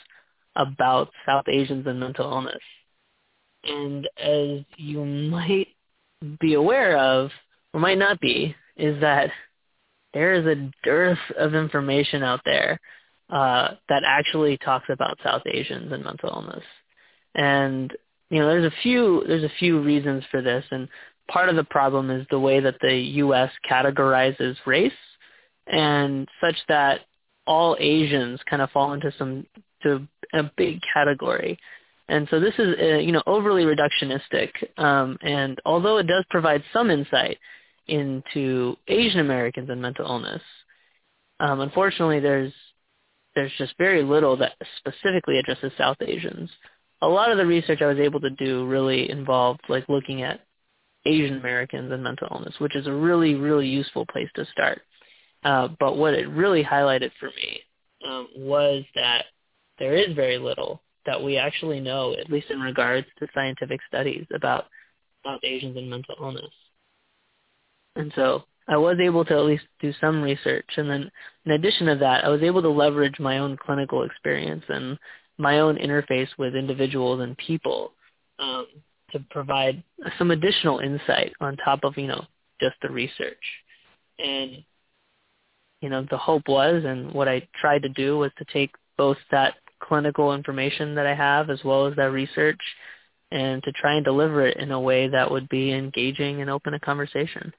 about 0.56 1.11
South 1.26 1.44
Asians 1.49 1.87
and 1.87 1.99
mental 1.99 2.30
illness. 2.30 2.62
And 3.64 4.09
as 4.18 4.64
you 4.76 5.04
might 5.04 5.68
be 6.40 6.54
aware 6.54 6.97
of, 6.99 7.30
or 7.73 7.80
might 7.80 7.99
not 7.99 8.21
be, 8.21 8.54
is 8.76 9.00
that 9.00 9.30
there 10.14 10.35
is 10.35 10.47
a 10.47 10.71
dearth 10.85 11.18
of 11.38 11.54
information 11.54 12.23
out 12.23 12.40
there 12.44 12.78
uh, 13.30 13.75
that 13.88 14.02
actually 14.04 14.59
talks 14.59 14.87
about 14.90 15.18
South 15.25 15.42
Asians 15.47 15.92
and 15.92 16.04
mental 16.04 16.30
illness. 16.30 16.64
And 17.35 17.92
you 18.30 18.38
know, 18.38 18.47
there's 18.47 18.71
a 18.71 18.76
few 18.82 19.25
there's 19.26 19.44
a 19.44 19.52
few 19.59 19.80
reasons 19.80 20.25
for 20.30 20.42
this, 20.42 20.64
and 20.71 20.88
part 21.30 21.49
of 21.49 21.56
the 21.56 21.64
problem 21.64 22.11
is 22.11 22.26
the 22.30 22.38
way 22.38 22.61
that 22.61 22.76
the 22.80 22.94
U.S. 22.94 23.50
categorizes 23.71 24.56
race, 24.66 24.92
and 25.66 26.28
such 26.40 26.56
that 26.68 27.00
all 27.47 27.76
Asians 27.78 28.40
kind 28.49 28.62
of 28.62 28.71
fall 28.71 28.92
into 28.92 29.12
some 29.18 29.47
to 29.83 30.07
a 30.33 30.51
big 30.57 30.81
category. 30.93 31.59
And 32.09 32.27
so 32.31 32.41
this 32.41 32.55
is, 32.59 32.75
uh, 32.81 32.99
you 32.99 33.12
know, 33.12 33.23
overly 33.27 33.65
reductionistic. 33.65 34.51
Um, 34.77 35.19
and 35.23 35.59
although 35.65 35.99
it 35.99 36.07
does 36.07 36.25
provide 36.31 36.62
some 36.73 36.91
insight 36.91 37.39
into 37.87 38.77
Asian 38.89 39.21
Americans 39.21 39.71
and 39.71 39.81
mental 39.81 40.07
illness, 40.07 40.43
um, 41.41 41.61
unfortunately, 41.61 42.21
there's 42.21 42.53
there's 43.35 43.53
just 43.57 43.75
very 43.79 44.03
little 44.03 44.37
that 44.37 44.53
specifically 44.79 45.39
addresses 45.39 45.73
South 45.79 45.97
Asians. 46.03 46.51
A 47.01 47.09
lot 47.09 47.33
of 47.33 47.39
the 47.39 47.47
research 47.47 47.81
I 47.81 47.87
was 47.87 47.99
able 47.99 48.21
to 48.21 48.31
do 48.31 48.67
really 48.67 49.11
involved 49.11 49.62
like 49.69 49.89
looking 49.89 50.23
at 50.23 50.41
Asian 51.05 51.39
Americans 51.39 51.91
and 51.91 52.03
mental 52.03 52.29
illness, 52.31 52.55
which 52.59 52.77
is 52.77 52.87
a 52.87 52.93
really, 52.93 53.35
really 53.35 53.67
useful 53.67 54.07
place 54.07 54.29
to 54.37 54.47
start. 54.53 54.83
Uh, 55.43 55.69
but 55.81 55.97
what 55.97 56.15
it 56.15 56.29
really 56.29 56.62
highlighted 56.62 57.11
for 57.19 57.27
me 57.31 57.61
um, 58.07 58.29
was 58.37 58.85
that 58.95 59.25
there 59.83 59.97
is 59.97 60.15
very 60.15 60.39
little 60.39 60.81
that 61.07 61.21
we 61.21 61.37
actually 61.37 61.81
know, 61.81 62.15
at 62.15 62.31
least 62.31 62.51
in 62.51 62.61
regards 62.61 63.05
to 63.19 63.27
scientific 63.35 63.81
studies 63.89 64.25
about 64.33 64.67
South 65.27 65.41
Asians 65.43 65.77
and 65.77 65.91
mental 65.91 66.15
illness. 66.21 66.53
And 67.97 68.12
so 68.15 68.45
I 68.69 68.77
was 68.77 68.99
able 69.03 69.25
to 69.25 69.35
at 69.35 69.45
least 69.45 69.65
do 69.81 69.93
some 70.01 70.23
research. 70.23 70.69
And 70.77 70.89
then 70.89 71.11
in 71.47 71.53
addition 71.53 71.89
to 71.89 71.97
that, 71.97 72.25
I 72.25 72.29
was 72.29 72.43
able 72.43 72.62
to 72.62 72.69
leverage 72.69 73.19
my 73.19 73.39
own 73.39 73.57
clinical 73.57 74.05
experience 74.05 74.62
and 74.69 74.97
my 75.37 75.59
own 75.59 75.77
interface 75.79 76.29
with 76.39 76.55
individuals 76.55 77.21
and 77.21 77.37
people 77.37 77.91
um, 78.39 78.69
to 79.11 79.19
provide 79.31 79.83
some 80.17 80.31
additional 80.31 80.79
insight 80.79 81.33
on 81.41 81.57
top 81.57 81.81
of, 81.83 81.99
you 81.99 82.07
know, 82.07 82.25
just 82.61 82.77
the 82.83 82.89
research. 82.89 83.43
And, 84.21 84.62
you 85.81 85.89
know, 85.89 86.07
the 86.09 86.19
hope 86.19 86.47
was 86.47 86.85
and 86.87 87.12
what 87.12 87.27
I 87.27 87.49
tried 87.61 87.83
to 87.83 87.89
do 87.89 88.17
was 88.19 88.31
to 88.39 88.45
take 88.53 88.71
both 88.97 89.17
that 89.33 89.55
clinical 89.83 90.35
information 90.35 90.95
that 90.95 91.07
I 91.07 91.15
have 91.15 91.51
as 91.51 91.62
well 91.65 91.87
as 91.87 91.97
that 91.97 92.12
research 92.12 92.61
and 93.31 93.62
to 93.65 93.73
try 93.73 93.95
and 93.95 94.05
deliver 94.05 94.47
it 94.47 94.59
in 94.59 94.71
a 94.73 94.81
way 94.81 95.09
that 95.09 95.31
would 95.31 95.49
be 95.49 95.73
engaging 95.73 96.41
and 96.41 96.51
open 96.51 96.75
a 96.75 96.81
conversation. 96.81 97.53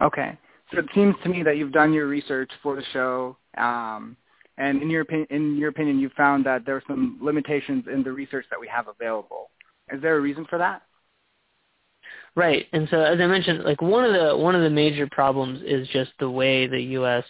Okay. 0.00 0.38
So 0.72 0.78
it 0.78 0.86
seems 0.94 1.14
to 1.22 1.28
me 1.28 1.42
that 1.42 1.56
you've 1.56 1.72
done 1.72 1.92
your 1.92 2.06
research 2.06 2.50
for 2.62 2.76
the 2.76 2.82
show, 2.92 3.36
um, 3.58 4.16
and 4.56 4.80
in 4.80 4.88
your 4.88 5.02
opinion, 5.02 5.26
in 5.30 5.56
your 5.56 5.68
opinion, 5.68 5.98
you 5.98 6.10
found 6.16 6.46
that 6.46 6.64
there 6.64 6.76
are 6.76 6.82
some 6.86 7.18
limitations 7.20 7.84
in 7.92 8.02
the 8.02 8.12
research 8.12 8.46
that 8.50 8.60
we 8.60 8.68
have 8.68 8.86
available. 8.88 9.50
Is 9.92 10.00
there 10.00 10.16
a 10.16 10.20
reason 10.20 10.46
for 10.48 10.58
that? 10.58 10.82
Right. 12.34 12.66
And 12.72 12.88
so, 12.90 13.00
as 13.00 13.20
I 13.20 13.26
mentioned, 13.26 13.64
like 13.64 13.82
one 13.82 14.04
of 14.04 14.12
the 14.12 14.36
one 14.36 14.54
of 14.54 14.62
the 14.62 14.70
major 14.70 15.06
problems 15.10 15.60
is 15.64 15.88
just 15.88 16.12
the 16.18 16.30
way 16.30 16.66
the 16.66 16.80
U.S. 16.80 17.24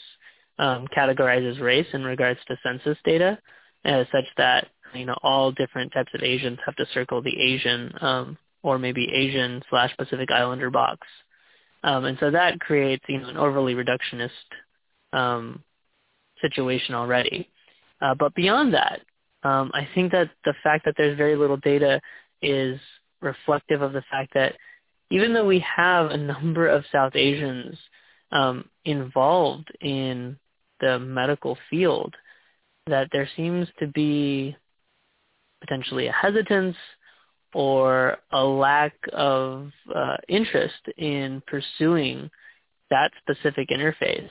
Um, 0.59 0.87
categorizes 0.97 1.61
race 1.61 1.87
in 1.93 2.05
regards 2.05 2.39
to 2.47 2.57
census 2.63 2.99
data 3.05 3.39
uh, 3.85 4.05
such 4.13 4.27
that 4.37 4.69
you 4.95 5.05
know 5.05 5.17
all 5.23 5.53
different 5.53 5.93
types 5.93 6.13
of 6.15 6.23
Asians 6.23 6.59
have 6.65 6.77
to 6.77 6.87
circle 6.93 7.23
the 7.23 7.39
Asian 7.39 7.93
um, 8.01 8.39
or 8.63 8.79
maybe 8.79 9.13
Asian 9.13 9.63
slash 9.71 9.95
Pacific 9.97 10.31
Islander 10.31 10.71
box, 10.71 11.07
um, 11.83 12.05
and 12.05 12.19
so 12.21 12.31
that 12.31 12.61
creates 12.61 13.05
you 13.09 13.21
know 13.21 13.29
an 13.29 13.37
overly 13.37 13.75
reductionist 13.75 14.31
um, 15.13 15.63
situation 16.41 16.95
already. 16.95 17.49
Uh, 18.01 18.15
but 18.15 18.35
beyond 18.35 18.75
that, 18.75 19.01
um, 19.45 19.71
I 19.75 19.89
think 19.95 20.13
that 20.13 20.31
the 20.45 20.55
fact 20.63 20.85
that 20.85 20.95
there's 20.97 21.17
very 21.17 21.37
little 21.37 21.57
data 21.57 22.01
is 22.41 22.81
reflective 23.21 23.83
of 23.83 23.93
the 23.93 24.03
fact 24.11 24.35
that 24.35 24.55
even 25.11 25.33
though 25.33 25.47
we 25.47 25.61
have 25.61 26.11
a 26.11 26.17
number 26.17 26.69
of 26.69 26.85
South 26.91 27.15
Asians 27.15 27.77
um, 28.33 28.69
involved 28.85 29.71
in 29.81 30.39
the 30.81 30.99
medical 30.99 31.57
field, 31.71 32.15
that 32.87 33.09
there 33.13 33.29
seems 33.37 33.69
to 33.79 33.87
be 33.87 34.57
potentially 35.61 36.09
a 36.09 36.13
hesitance 36.13 36.77
or 37.55 38.17
a 38.31 38.43
lack 38.43 38.95
of 39.13 39.71
uh, 39.95 40.17
interest 40.29 40.89
in 40.97 41.43
pursuing 41.47 42.31
that 42.91 43.13
specific 43.21 43.69
interface. 43.69 44.31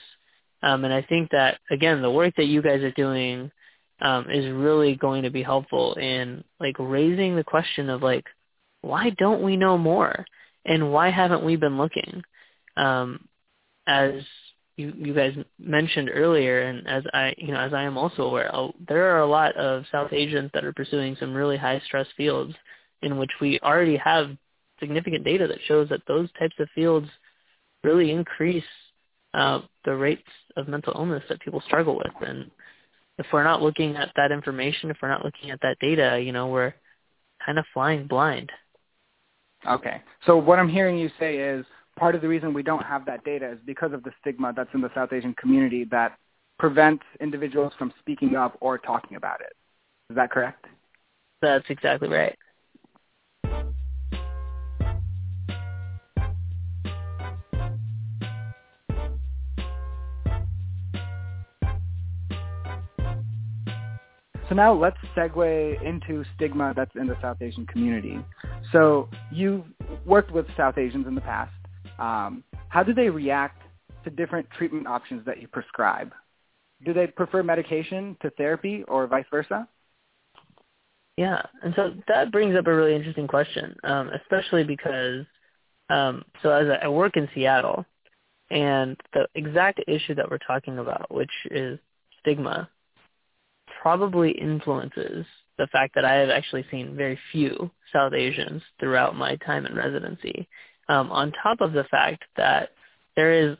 Um, 0.63 0.85
and 0.85 0.93
I 0.93 1.01
think 1.01 1.31
that, 1.31 1.59
again, 1.69 2.01
the 2.01 2.11
work 2.11 2.35
that 2.37 2.45
you 2.45 2.61
guys 2.61 2.81
are 2.81 2.91
doing 2.91 3.51
um, 4.01 4.29
is 4.29 4.51
really 4.51 4.95
going 4.95 5.23
to 5.23 5.29
be 5.29 5.43
helpful 5.43 5.93
in 5.95 6.43
like 6.59 6.75
raising 6.79 7.35
the 7.35 7.43
question 7.43 7.89
of 7.89 8.01
like, 8.01 8.25
why 8.81 9.11
don't 9.11 9.43
we 9.43 9.57
know 9.57 9.77
more? 9.77 10.25
And 10.65 10.91
why 10.91 11.09
haven't 11.09 11.43
we 11.43 11.55
been 11.55 11.77
looking? 11.77 12.23
Um, 12.75 13.27
as 13.87 14.21
you 14.81 14.93
you 14.97 15.13
guys 15.13 15.35
mentioned 15.59 16.09
earlier, 16.13 16.61
and 16.61 16.87
as 16.87 17.03
I 17.13 17.33
you 17.37 17.53
know 17.53 17.59
as 17.59 17.73
I 17.73 17.83
am 17.83 17.97
also 17.97 18.23
aware, 18.23 18.51
there 18.87 19.15
are 19.15 19.21
a 19.21 19.27
lot 19.27 19.55
of 19.55 19.85
South 19.91 20.11
Asians 20.11 20.51
that 20.53 20.65
are 20.65 20.73
pursuing 20.73 21.15
some 21.19 21.33
really 21.33 21.57
high 21.57 21.81
stress 21.85 22.07
fields 22.17 22.53
in 23.01 23.17
which 23.17 23.31
we 23.39 23.59
already 23.61 23.97
have 23.97 24.35
significant 24.79 25.23
data 25.23 25.47
that 25.47 25.59
shows 25.67 25.89
that 25.89 26.01
those 26.07 26.29
types 26.39 26.55
of 26.59 26.67
fields 26.75 27.07
really 27.83 28.11
increase 28.11 28.63
uh, 29.33 29.61
the 29.85 29.95
rates 29.95 30.27
of 30.57 30.67
mental 30.67 30.93
illness 30.95 31.23
that 31.29 31.39
people 31.39 31.61
struggle 31.65 31.95
with. 31.95 32.29
And 32.29 32.51
if 33.17 33.25
we're 33.31 33.43
not 33.43 33.61
looking 33.61 33.95
at 33.95 34.11
that 34.15 34.31
information, 34.31 34.89
if 34.89 34.97
we're 35.01 35.09
not 35.09 35.23
looking 35.23 35.51
at 35.51 35.61
that 35.61 35.77
data, 35.79 36.21
you 36.23 36.31
know, 36.31 36.47
we're 36.47 36.73
kind 37.45 37.57
of 37.57 37.65
flying 37.73 38.07
blind. 38.07 38.51
Okay. 39.67 40.01
So 40.25 40.37
what 40.37 40.59
I'm 40.59 40.69
hearing 40.69 40.97
you 40.97 41.09
say 41.19 41.37
is 41.37 41.65
part 42.01 42.15
of 42.15 42.21
the 42.21 42.27
reason 42.27 42.51
we 42.51 42.63
don't 42.63 42.83
have 42.83 43.05
that 43.05 43.23
data 43.23 43.51
is 43.51 43.59
because 43.63 43.93
of 43.93 44.01
the 44.01 44.09
stigma 44.19 44.51
that's 44.55 44.71
in 44.73 44.81
the 44.81 44.89
South 44.95 45.13
Asian 45.13 45.35
community 45.35 45.83
that 45.91 46.17
prevents 46.57 47.03
individuals 47.19 47.73
from 47.77 47.93
speaking 47.99 48.35
up 48.35 48.57
or 48.59 48.79
talking 48.79 49.17
about 49.17 49.39
it. 49.39 49.53
Is 50.09 50.15
that 50.15 50.31
correct? 50.31 50.65
That's 51.43 51.63
exactly 51.69 52.09
right. 52.09 52.35
So 64.49 64.55
now 64.55 64.73
let's 64.73 64.97
segue 65.15 65.83
into 65.83 66.25
stigma 66.35 66.73
that's 66.75 66.95
in 66.95 67.05
the 67.05 67.15
South 67.21 67.37
Asian 67.41 67.67
community. 67.67 68.17
So 68.71 69.07
you've 69.31 69.65
worked 70.03 70.31
with 70.31 70.47
South 70.57 70.79
Asians 70.79 71.05
in 71.05 71.13
the 71.13 71.21
past. 71.21 71.51
Um, 72.01 72.43
how 72.69 72.83
do 72.83 72.93
they 72.93 73.09
react 73.09 73.61
to 74.03 74.09
different 74.09 74.49
treatment 74.57 74.87
options 74.87 75.25
that 75.25 75.39
you 75.39 75.47
prescribe? 75.47 76.11
Do 76.83 76.93
they 76.93 77.07
prefer 77.07 77.43
medication 77.43 78.17
to 78.21 78.31
therapy 78.31 78.83
or 78.87 79.05
vice 79.05 79.25
versa? 79.29 79.67
Yeah, 81.15 81.41
and 81.61 81.73
so 81.75 81.93
that 82.07 82.31
brings 82.31 82.55
up 82.55 82.65
a 82.65 82.75
really 82.75 82.95
interesting 82.95 83.27
question, 83.27 83.75
um, 83.83 84.09
especially 84.09 84.63
because 84.63 85.25
um, 85.89 86.23
so 86.41 86.49
as 86.49 86.67
I 86.81 86.87
work 86.87 87.17
in 87.17 87.29
Seattle, 87.35 87.85
and 88.49 88.97
the 89.13 89.27
exact 89.35 89.81
issue 89.87 90.15
that 90.15 90.29
we're 90.29 90.39
talking 90.39 90.79
about, 90.79 91.13
which 91.13 91.31
is 91.51 91.79
stigma, 92.19 92.69
probably 93.81 94.31
influences 94.31 95.25
the 95.57 95.67
fact 95.67 95.95
that 95.95 96.05
I 96.05 96.15
have 96.15 96.29
actually 96.29 96.65
seen 96.71 96.95
very 96.95 97.19
few 97.31 97.69
South 97.93 98.13
Asians 98.13 98.61
throughout 98.79 99.15
my 99.15 99.35
time 99.37 99.65
in 99.65 99.75
residency. 99.75 100.47
Um, 100.91 101.09
on 101.09 101.31
top 101.31 101.61
of 101.61 101.71
the 101.71 101.85
fact 101.85 102.25
that 102.35 102.71
there 103.15 103.31
is 103.31 103.57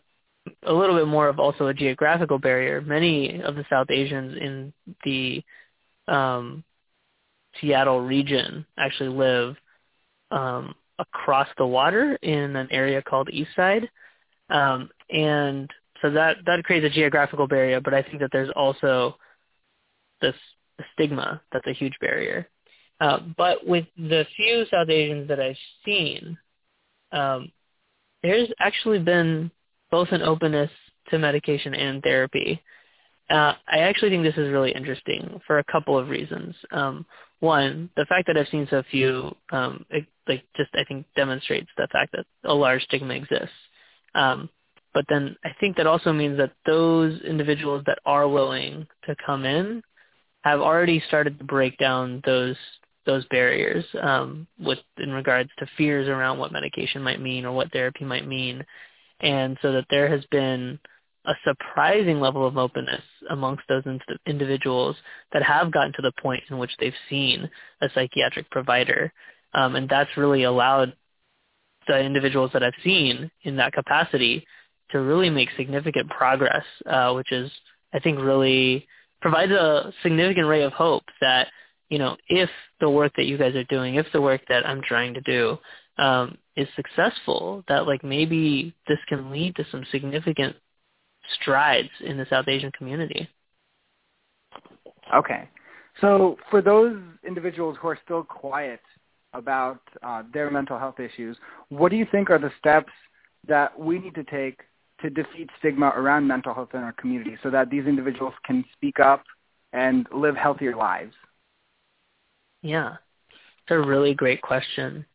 a 0.63 0.73
little 0.73 0.97
bit 0.97 1.07
more 1.07 1.29
of 1.29 1.39
also 1.39 1.67
a 1.67 1.73
geographical 1.73 2.39
barrier. 2.39 2.81
Many 2.81 3.41
of 3.41 3.55
the 3.55 3.63
South 3.69 3.87
Asians 3.89 4.37
in 4.37 4.73
the 5.05 5.41
um, 6.09 6.65
Seattle 7.59 8.01
region 8.01 8.65
actually 8.77 9.15
live 9.15 9.55
um, 10.29 10.75
across 10.99 11.47
the 11.57 11.65
water 11.65 12.17
in 12.21 12.57
an 12.57 12.67
area 12.69 13.01
called 13.01 13.29
East 13.31 13.51
Side, 13.55 13.89
um, 14.49 14.89
and 15.09 15.69
so 16.01 16.11
that 16.11 16.35
that 16.45 16.65
creates 16.65 16.85
a 16.85 16.89
geographical 16.89 17.47
barrier. 17.47 17.79
But 17.79 17.93
I 17.93 18.01
think 18.01 18.19
that 18.19 18.31
there's 18.33 18.51
also 18.57 19.15
this 20.21 20.35
stigma 20.93 21.41
that's 21.53 21.67
a 21.67 21.73
huge 21.73 21.95
barrier. 22.01 22.49
Uh, 22.99 23.19
but 23.37 23.65
with 23.65 23.85
the 23.97 24.25
few 24.35 24.65
South 24.69 24.89
Asians 24.89 25.29
that 25.29 25.39
I've 25.39 25.55
seen, 25.85 26.37
um, 27.11 27.51
there's 28.23 28.49
actually 28.59 28.99
been 28.99 29.51
both 29.89 30.09
an 30.11 30.21
openness 30.21 30.71
to 31.09 31.19
medication 31.19 31.73
and 31.73 32.01
therapy. 32.03 32.61
Uh, 33.29 33.53
I 33.67 33.79
actually 33.79 34.09
think 34.09 34.23
this 34.23 34.37
is 34.37 34.51
really 34.51 34.71
interesting 34.71 35.39
for 35.47 35.59
a 35.59 35.63
couple 35.63 35.97
of 35.97 36.09
reasons. 36.09 36.55
Um, 36.71 37.05
one, 37.39 37.89
the 37.95 38.05
fact 38.05 38.27
that 38.27 38.37
I've 38.37 38.47
seen 38.49 38.67
so 38.69 38.83
few, 38.91 39.35
um, 39.51 39.85
it, 39.89 40.05
like 40.27 40.43
just 40.55 40.69
I 40.75 40.83
think 40.83 41.05
demonstrates 41.15 41.69
the 41.77 41.87
fact 41.91 42.11
that 42.13 42.25
a 42.43 42.53
large 42.53 42.83
stigma 42.83 43.13
exists. 43.15 43.55
Um, 44.13 44.49
but 44.93 45.05
then 45.09 45.37
I 45.43 45.49
think 45.59 45.77
that 45.77 45.87
also 45.87 46.11
means 46.11 46.37
that 46.37 46.51
those 46.65 47.21
individuals 47.21 47.83
that 47.87 47.99
are 48.05 48.27
willing 48.27 48.87
to 49.05 49.15
come 49.25 49.45
in 49.45 49.81
have 50.41 50.59
already 50.59 51.01
started 51.07 51.37
to 51.39 51.45
break 51.45 51.77
down 51.77 52.21
those 52.25 52.57
those 53.05 53.25
barriers 53.25 53.85
um, 54.01 54.47
with 54.59 54.79
in 54.97 55.11
regards 55.11 55.49
to 55.59 55.67
fears 55.77 56.07
around 56.07 56.37
what 56.37 56.51
medication 56.51 57.01
might 57.01 57.21
mean 57.21 57.45
or 57.45 57.51
what 57.51 57.71
therapy 57.71 58.05
might 58.05 58.27
mean, 58.27 58.63
and 59.19 59.57
so 59.61 59.71
that 59.71 59.85
there 59.89 60.09
has 60.09 60.23
been 60.31 60.79
a 61.25 61.33
surprising 61.45 62.19
level 62.19 62.47
of 62.47 62.57
openness 62.57 63.03
amongst 63.29 63.63
those 63.69 63.83
in- 63.85 63.99
individuals 64.25 64.95
that 65.33 65.43
have 65.43 65.71
gotten 65.71 65.93
to 65.93 66.01
the 66.01 66.11
point 66.21 66.43
in 66.49 66.57
which 66.57 66.71
they've 66.79 66.93
seen 67.09 67.49
a 67.81 67.89
psychiatric 67.93 68.49
provider, 68.49 69.11
um, 69.53 69.75
and 69.75 69.87
that's 69.87 70.17
really 70.17 70.43
allowed 70.43 70.93
the 71.87 71.99
individuals 71.99 72.51
that 72.53 72.63
I've 72.63 72.73
seen 72.83 73.29
in 73.43 73.55
that 73.57 73.73
capacity 73.73 74.45
to 74.91 75.01
really 75.01 75.29
make 75.29 75.49
significant 75.57 76.09
progress, 76.09 76.65
uh, 76.85 77.13
which 77.13 77.31
is 77.31 77.51
I 77.93 77.99
think 77.99 78.19
really 78.19 78.87
provides 79.21 79.51
a 79.51 79.93
significant 80.03 80.47
ray 80.47 80.63
of 80.63 80.73
hope 80.73 81.03
that 81.21 81.47
you 81.91 81.99
know 81.99 82.15
if 82.29 82.49
the 82.79 82.89
work 82.89 83.11
that 83.17 83.25
you 83.25 83.37
guys 83.37 83.53
are 83.55 83.65
doing, 83.65 83.95
if 83.95 84.07
the 84.13 84.21
work 84.21 84.41
that 84.47 84.65
I'm 84.65 84.81
trying 84.81 85.13
to 85.13 85.21
do 85.21 85.59
um, 85.97 86.37
is 86.55 86.67
successful, 86.75 87.63
that 87.67 87.85
like 87.85 88.03
maybe 88.03 88.73
this 88.87 88.97
can 89.07 89.29
lead 89.29 89.55
to 89.57 89.65
some 89.71 89.85
significant 89.91 90.55
strides 91.39 91.89
in 91.99 92.17
the 92.17 92.25
South 92.29 92.47
Asian 92.47 92.71
community. 92.71 93.27
Okay. 95.13 95.49
So 95.99 96.37
for 96.49 96.61
those 96.61 96.97
individuals 97.27 97.77
who 97.81 97.89
are 97.89 97.99
still 98.03 98.23
quiet 98.23 98.79
about 99.33 99.81
uh, 100.01 100.23
their 100.33 100.49
mental 100.49 100.79
health 100.79 100.99
issues, 100.99 101.37
what 101.69 101.89
do 101.89 101.97
you 101.97 102.07
think 102.09 102.29
are 102.29 102.39
the 102.39 102.51
steps 102.57 102.91
that 103.47 103.77
we 103.77 103.99
need 103.99 104.15
to 104.15 104.23
take 104.23 104.61
to 105.01 105.09
defeat 105.09 105.49
stigma 105.59 105.87
around 105.95 106.25
mental 106.25 106.53
health 106.53 106.69
in 106.73 106.79
our 106.79 106.93
community 106.93 107.37
so 107.43 107.49
that 107.49 107.69
these 107.69 107.85
individuals 107.85 108.33
can 108.45 108.63
speak 108.73 108.99
up 108.99 109.23
and 109.73 110.07
live 110.13 110.35
healthier 110.35 110.75
lives? 110.75 111.13
Yeah, 112.61 112.93
it's 113.63 113.71
a 113.71 113.79
really 113.79 114.13
great 114.13 114.41
question. 114.41 115.05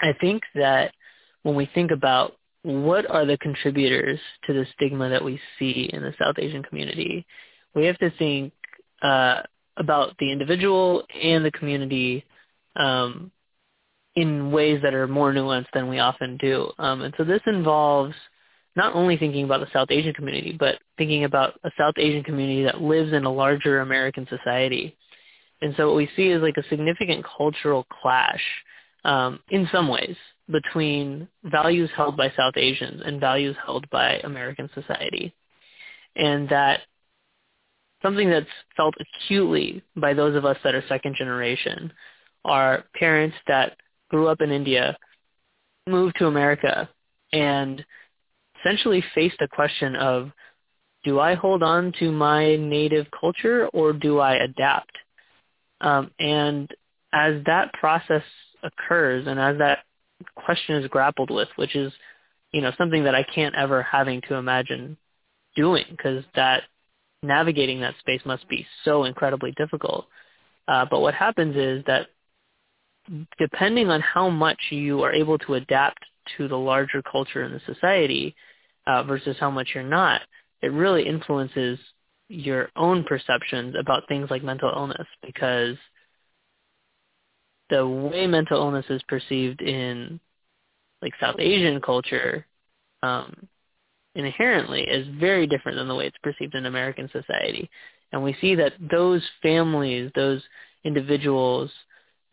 I 0.00 0.12
think 0.20 0.42
that 0.54 0.92
when 1.42 1.54
we 1.54 1.70
think 1.74 1.90
about 1.90 2.36
what 2.62 3.08
are 3.08 3.24
the 3.24 3.38
contributors 3.38 4.18
to 4.46 4.52
the 4.52 4.66
stigma 4.74 5.08
that 5.08 5.24
we 5.24 5.40
see 5.58 5.88
in 5.92 6.02
the 6.02 6.14
South 6.18 6.36
Asian 6.38 6.62
community, 6.62 7.24
we 7.74 7.84
have 7.86 7.98
to 7.98 8.10
think 8.18 8.52
uh, 9.02 9.42
about 9.76 10.16
the 10.18 10.32
individual 10.32 11.04
and 11.22 11.44
the 11.44 11.52
community 11.52 12.24
um, 12.74 13.30
in 14.16 14.50
ways 14.50 14.80
that 14.82 14.94
are 14.94 15.06
more 15.06 15.32
nuanced 15.32 15.70
than 15.74 15.88
we 15.88 15.98
often 15.98 16.36
do. 16.38 16.70
Um, 16.78 17.02
and 17.02 17.14
so 17.16 17.24
this 17.24 17.42
involves 17.46 18.14
not 18.74 18.94
only 18.94 19.16
thinking 19.16 19.44
about 19.44 19.60
the 19.60 19.72
South 19.72 19.88
Asian 19.90 20.12
community, 20.14 20.56
but 20.58 20.76
thinking 20.98 21.24
about 21.24 21.58
a 21.64 21.70
South 21.78 21.94
Asian 21.98 22.24
community 22.24 22.64
that 22.64 22.80
lives 22.80 23.12
in 23.12 23.24
a 23.24 23.32
larger 23.32 23.80
American 23.80 24.26
society. 24.28 24.96
And 25.62 25.74
so 25.76 25.86
what 25.86 25.96
we 25.96 26.08
see 26.16 26.28
is 26.28 26.42
like 26.42 26.56
a 26.56 26.68
significant 26.68 27.24
cultural 27.24 27.86
clash 28.02 28.42
um, 29.04 29.40
in 29.50 29.68
some 29.72 29.88
ways 29.88 30.16
between 30.50 31.28
values 31.44 31.90
held 31.96 32.16
by 32.16 32.32
South 32.36 32.56
Asians 32.56 33.02
and 33.04 33.20
values 33.20 33.56
held 33.64 33.88
by 33.90 34.20
American 34.24 34.68
society. 34.74 35.34
And 36.14 36.48
that 36.50 36.80
something 38.02 38.30
that's 38.30 38.46
felt 38.76 38.94
acutely 39.00 39.82
by 39.96 40.14
those 40.14 40.36
of 40.36 40.44
us 40.44 40.56
that 40.64 40.74
are 40.74 40.84
second 40.88 41.16
generation 41.16 41.92
are 42.44 42.84
parents 42.94 43.36
that 43.48 43.76
grew 44.08 44.28
up 44.28 44.40
in 44.40 44.50
India, 44.50 44.96
moved 45.88 46.16
to 46.18 46.26
America, 46.26 46.88
and 47.32 47.84
essentially 48.60 49.04
faced 49.14 49.36
the 49.40 49.48
question 49.48 49.96
of 49.96 50.30
do 51.04 51.20
I 51.20 51.34
hold 51.34 51.62
on 51.62 51.92
to 52.00 52.10
my 52.10 52.56
native 52.56 53.06
culture 53.18 53.68
or 53.68 53.92
do 53.92 54.18
I 54.18 54.34
adapt? 54.34 54.90
Um, 55.80 56.10
and 56.18 56.70
as 57.12 57.42
that 57.44 57.72
process 57.74 58.22
occurs 58.62 59.26
and 59.26 59.38
as 59.38 59.58
that 59.58 59.80
question 60.34 60.76
is 60.76 60.88
grappled 60.88 61.30
with, 61.30 61.48
which 61.56 61.76
is, 61.76 61.92
you 62.52 62.60
know, 62.60 62.72
something 62.78 63.04
that 63.04 63.14
I 63.14 63.22
can't 63.22 63.54
ever 63.54 63.82
having 63.82 64.20
to 64.22 64.34
imagine 64.34 64.96
doing 65.54 65.84
because 65.90 66.24
that 66.34 66.62
navigating 67.22 67.80
that 67.80 67.98
space 67.98 68.20
must 68.24 68.48
be 68.48 68.66
so 68.84 69.04
incredibly 69.04 69.52
difficult. 69.52 70.06
Uh, 70.68 70.86
but 70.90 71.00
what 71.00 71.14
happens 71.14 71.56
is 71.56 71.84
that 71.86 72.08
depending 73.38 73.88
on 73.88 74.00
how 74.00 74.28
much 74.28 74.58
you 74.70 75.02
are 75.02 75.12
able 75.12 75.38
to 75.38 75.54
adapt 75.54 76.02
to 76.36 76.48
the 76.48 76.56
larger 76.56 77.02
culture 77.02 77.44
in 77.44 77.52
the 77.52 77.60
society, 77.72 78.34
uh, 78.86 79.02
versus 79.02 79.36
how 79.38 79.50
much 79.50 79.70
you're 79.74 79.82
not, 79.82 80.22
it 80.62 80.68
really 80.68 81.06
influences 81.06 81.78
your 82.28 82.70
own 82.76 83.04
perceptions 83.04 83.74
about 83.78 84.08
things 84.08 84.30
like 84.30 84.42
mental 84.42 84.72
illness 84.74 85.06
because 85.24 85.76
the 87.70 87.86
way 87.86 88.26
mental 88.26 88.58
illness 88.58 88.86
is 88.90 89.02
perceived 89.08 89.60
in 89.60 90.20
like 91.02 91.12
South 91.20 91.36
Asian 91.38 91.80
culture 91.80 92.46
um, 93.02 93.48
inherently 94.14 94.82
is 94.82 95.06
very 95.20 95.46
different 95.46 95.78
than 95.78 95.88
the 95.88 95.94
way 95.94 96.06
it's 96.06 96.16
perceived 96.22 96.54
in 96.54 96.66
American 96.66 97.08
society. 97.12 97.68
And 98.12 98.22
we 98.22 98.36
see 98.40 98.54
that 98.56 98.72
those 98.90 99.22
families, 99.42 100.10
those 100.14 100.42
individuals 100.84 101.70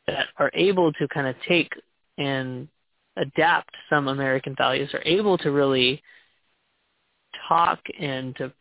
that 0.07 0.27
are 0.37 0.51
able 0.53 0.93
to 0.93 1.07
kind 1.09 1.27
of 1.27 1.35
take 1.47 1.71
and 2.17 2.67
adapt 3.17 3.75
some 3.89 4.07
American 4.07 4.55
values 4.55 4.93
are 4.93 5.03
able 5.05 5.37
to 5.39 5.51
really 5.51 6.01
talk 7.47 7.79
and 7.99 8.35
to 8.37 8.51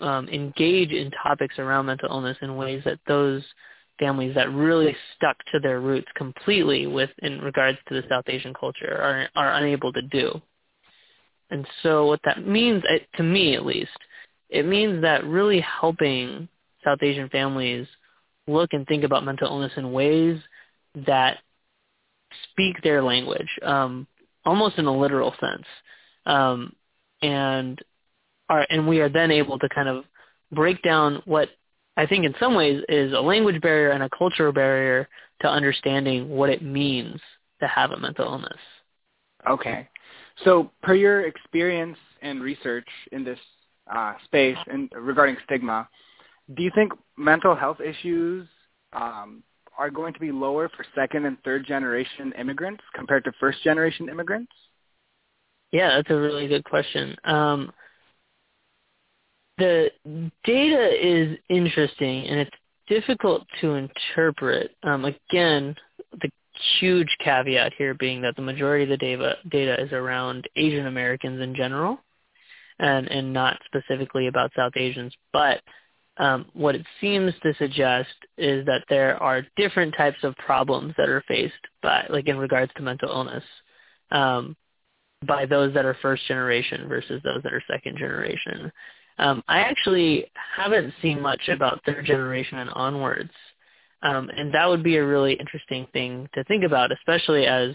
um, 0.00 0.28
engage 0.28 0.90
in 0.90 1.10
topics 1.10 1.58
around 1.58 1.86
mental 1.86 2.10
illness 2.10 2.36
in 2.42 2.56
ways 2.56 2.82
that 2.84 2.98
those 3.06 3.42
families 3.98 4.34
that 4.34 4.52
really 4.52 4.94
stuck 5.16 5.36
to 5.52 5.58
their 5.58 5.80
roots 5.80 6.08
completely 6.16 6.86
with 6.86 7.10
in 7.18 7.40
regards 7.40 7.78
to 7.88 7.94
the 7.94 8.06
South 8.08 8.24
Asian 8.28 8.52
culture 8.52 8.96
are 9.00 9.28
are 9.34 9.54
unable 9.54 9.92
to 9.92 10.02
do. 10.02 10.40
And 11.50 11.66
so 11.82 12.06
what 12.06 12.20
that 12.24 12.46
means, 12.46 12.82
to 13.16 13.22
me 13.22 13.54
at 13.54 13.64
least, 13.64 13.96
it 14.48 14.66
means 14.66 15.02
that 15.02 15.24
really 15.24 15.60
helping 15.60 16.48
South 16.84 16.98
Asian 17.02 17.28
families 17.28 17.86
look 18.46 18.72
and 18.72 18.86
think 18.86 19.04
about 19.04 19.24
mental 19.24 19.48
illness 19.48 19.72
in 19.76 19.92
ways 19.92 20.40
that 21.06 21.38
speak 22.50 22.82
their 22.82 23.02
language, 23.02 23.48
um, 23.62 24.06
almost 24.44 24.78
in 24.78 24.86
a 24.86 24.96
literal 24.96 25.34
sense. 25.40 25.66
Um, 26.26 26.72
and 27.22 27.80
are 28.48 28.66
and 28.70 28.86
we 28.86 29.00
are 29.00 29.08
then 29.08 29.30
able 29.30 29.58
to 29.58 29.68
kind 29.68 29.88
of 29.88 30.04
break 30.52 30.82
down 30.82 31.22
what 31.24 31.48
I 31.96 32.06
think 32.06 32.24
in 32.24 32.34
some 32.38 32.54
ways 32.54 32.82
is 32.88 33.12
a 33.12 33.20
language 33.20 33.60
barrier 33.60 33.90
and 33.90 34.02
a 34.02 34.10
cultural 34.10 34.52
barrier 34.52 35.08
to 35.40 35.48
understanding 35.48 36.28
what 36.28 36.50
it 36.50 36.62
means 36.62 37.20
to 37.60 37.66
have 37.66 37.90
a 37.90 37.98
mental 37.98 38.26
illness. 38.26 38.58
Okay. 39.48 39.88
So 40.44 40.70
per 40.82 40.94
your 40.94 41.26
experience 41.26 41.96
and 42.22 42.42
research 42.42 42.88
in 43.12 43.24
this 43.24 43.38
uh, 43.94 44.14
space 44.24 44.58
and 44.66 44.90
regarding 44.94 45.36
stigma, 45.44 45.88
do 46.54 46.62
you 46.62 46.70
think 46.74 46.92
mental 47.16 47.54
health 47.54 47.80
issues 47.80 48.46
um, 48.92 49.42
are 49.78 49.90
going 49.90 50.12
to 50.14 50.20
be 50.20 50.32
lower 50.32 50.68
for 50.68 50.84
second 50.94 51.26
and 51.26 51.38
third 51.44 51.66
generation 51.66 52.32
immigrants 52.38 52.82
compared 52.94 53.24
to 53.24 53.32
first 53.40 53.62
generation 53.62 54.08
immigrants? 54.08 54.52
Yeah, 55.72 55.96
that's 55.96 56.10
a 56.10 56.16
really 56.16 56.48
good 56.48 56.64
question. 56.64 57.16
Um, 57.24 57.72
the 59.58 59.90
data 60.44 60.90
is 61.06 61.38
interesting 61.48 62.26
and 62.26 62.40
it's 62.40 62.56
difficult 62.88 63.46
to 63.60 63.74
interpret. 63.74 64.72
Um, 64.82 65.04
again, 65.04 65.74
the 66.20 66.30
huge 66.80 67.08
caveat 67.22 67.72
here 67.76 67.94
being 67.94 68.22
that 68.22 68.36
the 68.36 68.42
majority 68.42 68.84
of 68.84 68.90
the 68.90 68.96
data, 68.96 69.36
data 69.50 69.80
is 69.82 69.92
around 69.92 70.48
Asian 70.56 70.86
Americans 70.86 71.40
in 71.40 71.54
general 71.54 71.98
and, 72.78 73.08
and 73.08 73.32
not 73.32 73.58
specifically 73.66 74.26
about 74.28 74.52
South 74.56 74.72
Asians. 74.76 75.12
But 75.32 75.60
um, 76.18 76.46
what 76.54 76.74
it 76.74 76.86
seems 77.00 77.34
to 77.42 77.54
suggest 77.58 78.14
is 78.38 78.64
that 78.66 78.84
there 78.88 79.22
are 79.22 79.46
different 79.56 79.94
types 79.96 80.18
of 80.22 80.36
problems 80.36 80.94
that 80.96 81.08
are 81.08 81.22
faced 81.28 81.54
by, 81.82 82.06
like 82.08 82.28
in 82.28 82.38
regards 82.38 82.72
to 82.76 82.82
mental 82.82 83.10
illness, 83.10 83.44
um, 84.10 84.56
by 85.26 85.46
those 85.46 85.74
that 85.74 85.84
are 85.84 85.96
first 86.00 86.26
generation 86.26 86.88
versus 86.88 87.20
those 87.24 87.42
that 87.42 87.52
are 87.52 87.62
second 87.70 87.98
generation. 87.98 88.70
Um, 89.18 89.42
I 89.48 89.60
actually 89.60 90.26
haven't 90.56 90.92
seen 91.00 91.20
much 91.20 91.48
about 91.48 91.82
third 91.84 92.04
generation 92.04 92.58
and 92.58 92.70
onwards, 92.70 93.30
um, 94.02 94.30
and 94.36 94.52
that 94.54 94.68
would 94.68 94.82
be 94.82 94.96
a 94.96 95.06
really 95.06 95.34
interesting 95.34 95.86
thing 95.92 96.28
to 96.34 96.44
think 96.44 96.64
about, 96.64 96.92
especially 96.92 97.46
as 97.46 97.74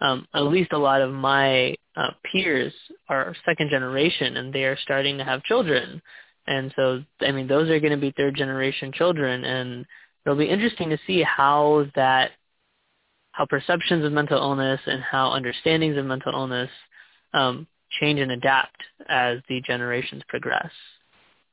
um, 0.00 0.26
at 0.34 0.42
least 0.42 0.72
a 0.72 0.78
lot 0.78 1.00
of 1.00 1.12
my 1.12 1.74
uh, 1.96 2.10
peers 2.30 2.72
are 3.08 3.34
second 3.44 3.70
generation 3.70 4.36
and 4.36 4.52
they 4.52 4.64
are 4.64 4.76
starting 4.82 5.18
to 5.18 5.24
have 5.24 5.42
children. 5.44 6.02
And 6.46 6.72
so, 6.76 7.02
I 7.20 7.32
mean, 7.32 7.46
those 7.46 7.70
are 7.70 7.80
going 7.80 7.92
to 7.92 7.96
be 7.96 8.12
third 8.16 8.36
generation 8.36 8.92
children, 8.92 9.44
and 9.44 9.86
it'll 10.24 10.36
be 10.36 10.44
interesting 10.44 10.90
to 10.90 10.98
see 11.06 11.22
how 11.22 11.86
that, 11.94 12.32
how 13.32 13.46
perceptions 13.46 14.04
of 14.04 14.12
mental 14.12 14.38
illness 14.38 14.80
and 14.86 15.02
how 15.02 15.30
understandings 15.30 15.96
of 15.96 16.04
mental 16.04 16.32
illness 16.32 16.70
um, 17.32 17.66
change 18.00 18.20
and 18.20 18.32
adapt 18.32 18.76
as 19.08 19.38
the 19.48 19.60
generations 19.60 20.22
progress. 20.28 20.70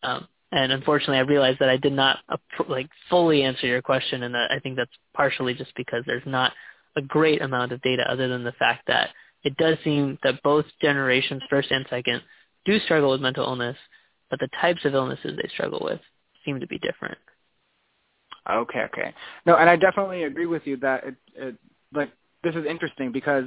Um, 0.04 0.28
and 0.52 0.72
unfortunately, 0.72 1.18
I 1.18 1.22
realized 1.22 1.60
that 1.60 1.70
I 1.70 1.78
did 1.78 1.94
not 1.94 2.20
like 2.68 2.90
fully 3.10 3.44
answer 3.44 3.68
your 3.68 3.82
question, 3.82 4.24
and 4.24 4.36
I 4.36 4.60
think 4.62 4.76
that's 4.76 4.92
partially 5.14 5.54
just 5.54 5.74
because 5.76 6.04
there's 6.06 6.26
not 6.26 6.52
a 6.98 7.02
great 7.02 7.42
amount 7.42 7.72
of 7.72 7.82
data 7.82 8.04
other 8.10 8.28
than 8.28 8.44
the 8.44 8.52
fact 8.54 8.88
that 8.88 9.10
it 9.44 9.56
does 9.58 9.78
seem 9.84 10.18
that 10.24 10.44
both 10.44 10.66
generations, 10.82 11.42
first 11.50 11.72
and 11.72 11.86
second, 11.90 12.22
do 12.66 12.80
struggle 12.80 13.12
with 13.12 13.22
mental 13.22 13.46
illness, 13.46 13.78
but 14.30 14.40
the 14.40 14.50
types 14.60 14.84
of 14.86 14.94
illnesses 14.94 15.38
they 15.42 15.50
struggle 15.50 15.82
with 15.84 16.02
seem 16.44 16.60
to 16.60 16.68
be 16.68 16.80
different. 16.80 17.18
Okay, 18.50 18.82
okay. 18.82 19.14
No, 19.46 19.56
and 19.56 19.70
I 19.70 19.76
definitely 19.76 20.24
agree 20.24 20.48
with 20.48 20.66
you 20.66 20.78
that 20.78 21.04
it, 21.04 21.16
it 21.36 21.56
like 21.94 22.12
this 22.44 22.56
is 22.56 22.66
interesting 22.66 23.12
because 23.12 23.46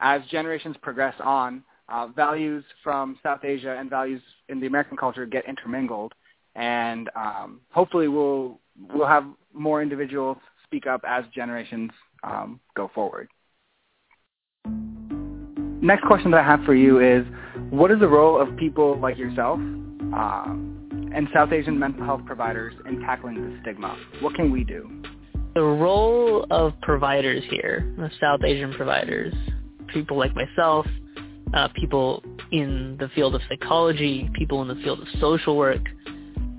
as 0.00 0.22
generations 0.30 0.76
progress 0.82 1.14
on, 1.22 1.64
uh, 1.90 2.06
values 2.08 2.64
from 2.82 3.18
South 3.22 3.44
Asia 3.44 3.76
and 3.78 3.90
values 3.90 4.22
in 4.48 4.60
the 4.60 4.66
American 4.66 4.96
culture 4.96 5.26
get 5.26 5.44
intermingled, 5.46 6.12
and 6.54 7.10
um, 7.16 7.60
hopefully 7.70 8.08
we'll 8.08 8.58
we'll 8.94 9.06
have 9.06 9.24
more 9.52 9.82
individuals 9.82 10.38
speak 10.64 10.86
up 10.86 11.02
as 11.06 11.24
generations 11.34 11.90
um, 12.22 12.60
go 12.76 12.90
forward. 12.94 13.28
Next 15.82 16.04
question 16.04 16.30
that 16.32 16.40
I 16.40 16.44
have 16.44 16.62
for 16.64 16.74
you 16.74 17.00
is, 17.00 17.26
what 17.70 17.90
is 17.90 17.98
the 18.00 18.08
role 18.08 18.40
of 18.40 18.54
people 18.56 18.98
like 19.00 19.16
yourself 19.16 19.58
um, 19.58 21.10
and 21.14 21.26
South 21.32 21.52
Asian 21.52 21.78
mental 21.78 22.04
health 22.04 22.20
providers 22.26 22.74
in 22.86 23.00
tackling 23.00 23.34
the 23.34 23.58
stigma? 23.62 23.96
What 24.20 24.34
can 24.34 24.52
we 24.52 24.62
do? 24.62 25.02
The 25.54 25.62
role 25.62 26.46
of 26.50 26.74
providers 26.82 27.42
here, 27.50 27.92
the 27.96 28.10
South 28.20 28.44
Asian 28.44 28.72
providers, 28.74 29.34
people 29.88 30.16
like 30.18 30.34
myself, 30.36 30.86
uh, 31.54 31.68
people 31.74 32.22
in 32.52 32.96
the 32.98 33.08
field 33.14 33.34
of 33.34 33.40
psychology, 33.48 34.30
people 34.34 34.62
in 34.62 34.68
the 34.68 34.82
field 34.82 35.00
of 35.00 35.08
social 35.20 35.56
work. 35.56 35.82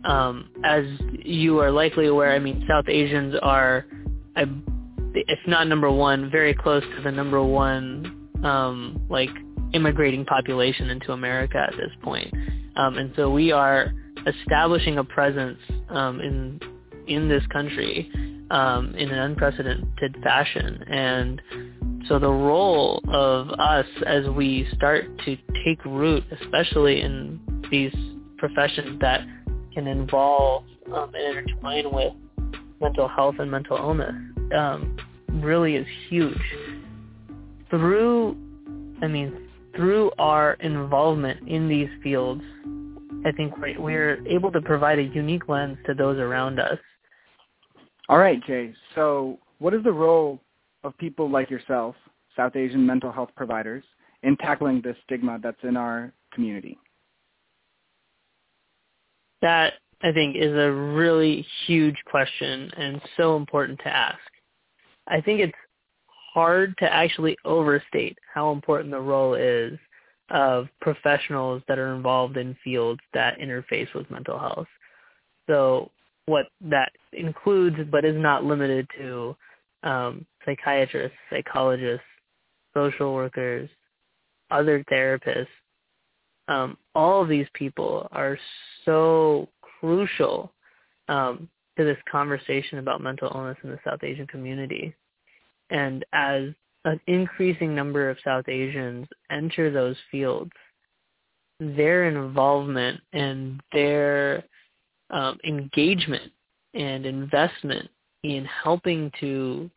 Um, 0.03 0.49
as 0.63 0.85
you 1.23 1.59
are 1.59 1.71
likely 1.71 2.07
aware, 2.07 2.31
I 2.31 2.39
mean, 2.39 2.65
South 2.67 2.85
Asians 2.87 3.35
are, 3.41 3.85
if 4.35 5.39
not 5.47 5.67
number 5.67 5.91
one, 5.91 6.31
very 6.31 6.53
close 6.53 6.83
to 6.95 7.03
the 7.03 7.11
number 7.11 7.43
one, 7.43 8.29
um, 8.43 9.05
like, 9.09 9.29
immigrating 9.73 10.25
population 10.25 10.89
into 10.89 11.13
America 11.13 11.57
at 11.57 11.71
this 11.77 11.91
point. 12.01 12.33
Um, 12.75 12.97
and 12.97 13.13
so 13.15 13.29
we 13.29 13.51
are 13.51 13.93
establishing 14.27 14.97
a 14.97 15.03
presence 15.03 15.59
um, 15.89 16.19
in 16.19 16.59
in 17.07 17.27
this 17.27 17.45
country 17.47 18.09
um, 18.51 18.93
in 18.95 19.09
an 19.09 19.19
unprecedented 19.19 20.15
fashion. 20.23 20.83
And 20.87 21.41
so 22.07 22.19
the 22.19 22.29
role 22.29 23.01
of 23.09 23.49
us 23.51 23.85
as 24.05 24.27
we 24.29 24.67
start 24.75 25.05
to 25.25 25.37
take 25.63 25.83
root, 25.85 26.23
especially 26.41 27.01
in 27.01 27.39
these 27.69 27.93
professions 28.37 28.99
that 29.01 29.21
can 29.73 29.87
involve 29.87 30.63
um, 30.93 31.11
and 31.15 31.37
intertwine 31.37 31.91
with 31.91 32.13
mental 32.79 33.07
health 33.07 33.35
and 33.39 33.49
mental 33.49 33.77
illness, 33.77 34.15
um, 34.55 34.97
really 35.33 35.75
is 35.75 35.87
huge. 36.09 36.41
Through, 37.69 38.35
I 39.01 39.07
mean, 39.07 39.47
through 39.75 40.11
our 40.17 40.53
involvement 40.53 41.47
in 41.47 41.69
these 41.69 41.89
fields, 42.03 42.43
I 43.25 43.31
think 43.31 43.53
we're 43.57 44.25
able 44.27 44.51
to 44.51 44.61
provide 44.61 44.99
a 44.99 45.03
unique 45.03 45.47
lens 45.47 45.77
to 45.85 45.93
those 45.93 46.17
around 46.17 46.59
us. 46.59 46.79
All 48.09 48.17
right, 48.17 48.43
Jay. 48.45 48.73
So 48.95 49.39
what 49.59 49.73
is 49.73 49.83
the 49.83 49.91
role 49.91 50.41
of 50.83 50.97
people 50.97 51.29
like 51.29 51.49
yourself, 51.49 51.95
South 52.35 52.55
Asian 52.55 52.85
mental 52.85 53.11
health 53.11 53.29
providers, 53.35 53.83
in 54.23 54.37
tackling 54.37 54.81
this 54.81 54.95
stigma 55.05 55.39
that's 55.41 55.63
in 55.63 55.77
our 55.77 56.13
community? 56.33 56.77
That, 59.41 59.73
I 60.03 60.11
think, 60.11 60.35
is 60.35 60.53
a 60.53 60.71
really 60.71 61.45
huge 61.65 61.97
question 62.05 62.71
and 62.77 63.01
so 63.17 63.35
important 63.35 63.79
to 63.79 63.87
ask. 63.87 64.19
I 65.07 65.21
think 65.21 65.39
it's 65.39 65.53
hard 66.33 66.75
to 66.77 66.91
actually 66.91 67.37
overstate 67.43 68.17
how 68.33 68.51
important 68.51 68.91
the 68.91 68.99
role 68.99 69.33
is 69.33 69.77
of 70.29 70.67
professionals 70.79 71.61
that 71.67 71.77
are 71.77 71.93
involved 71.93 72.37
in 72.37 72.55
fields 72.63 73.01
that 73.13 73.37
interface 73.39 73.93
with 73.93 74.09
mental 74.09 74.39
health. 74.39 74.67
So 75.49 75.91
what 76.27 76.47
that 76.61 76.91
includes 77.11 77.77
but 77.91 78.05
is 78.05 78.15
not 78.15 78.45
limited 78.45 78.87
to 78.97 79.35
um, 79.83 80.25
psychiatrists, 80.45 81.17
psychologists, 81.29 82.05
social 82.73 83.13
workers, 83.13 83.69
other 84.49 84.83
therapists. 84.91 85.47
Um, 86.47 86.77
all 86.95 87.21
of 87.21 87.29
these 87.29 87.47
people 87.53 88.07
are 88.11 88.37
so 88.85 89.47
crucial 89.61 90.51
um, 91.07 91.49
to 91.77 91.83
this 91.83 91.97
conversation 92.11 92.79
about 92.79 93.01
mental 93.01 93.31
illness 93.33 93.57
in 93.63 93.69
the 93.69 93.79
South 93.85 94.03
Asian 94.03 94.27
community. 94.27 94.93
And 95.69 96.05
as 96.13 96.49
an 96.85 96.99
increasing 97.07 97.73
number 97.73 98.09
of 98.09 98.17
South 98.23 98.49
Asians 98.49 99.07
enter 99.29 99.71
those 99.71 99.95
fields, 100.09 100.51
their 101.59 102.05
involvement 102.09 102.99
and 103.13 103.61
their 103.71 104.43
um, 105.11 105.37
engagement 105.45 106.31
and 106.73 107.05
investment 107.05 107.89
in 108.23 108.45
helping 108.45 109.11
to 109.19 109.69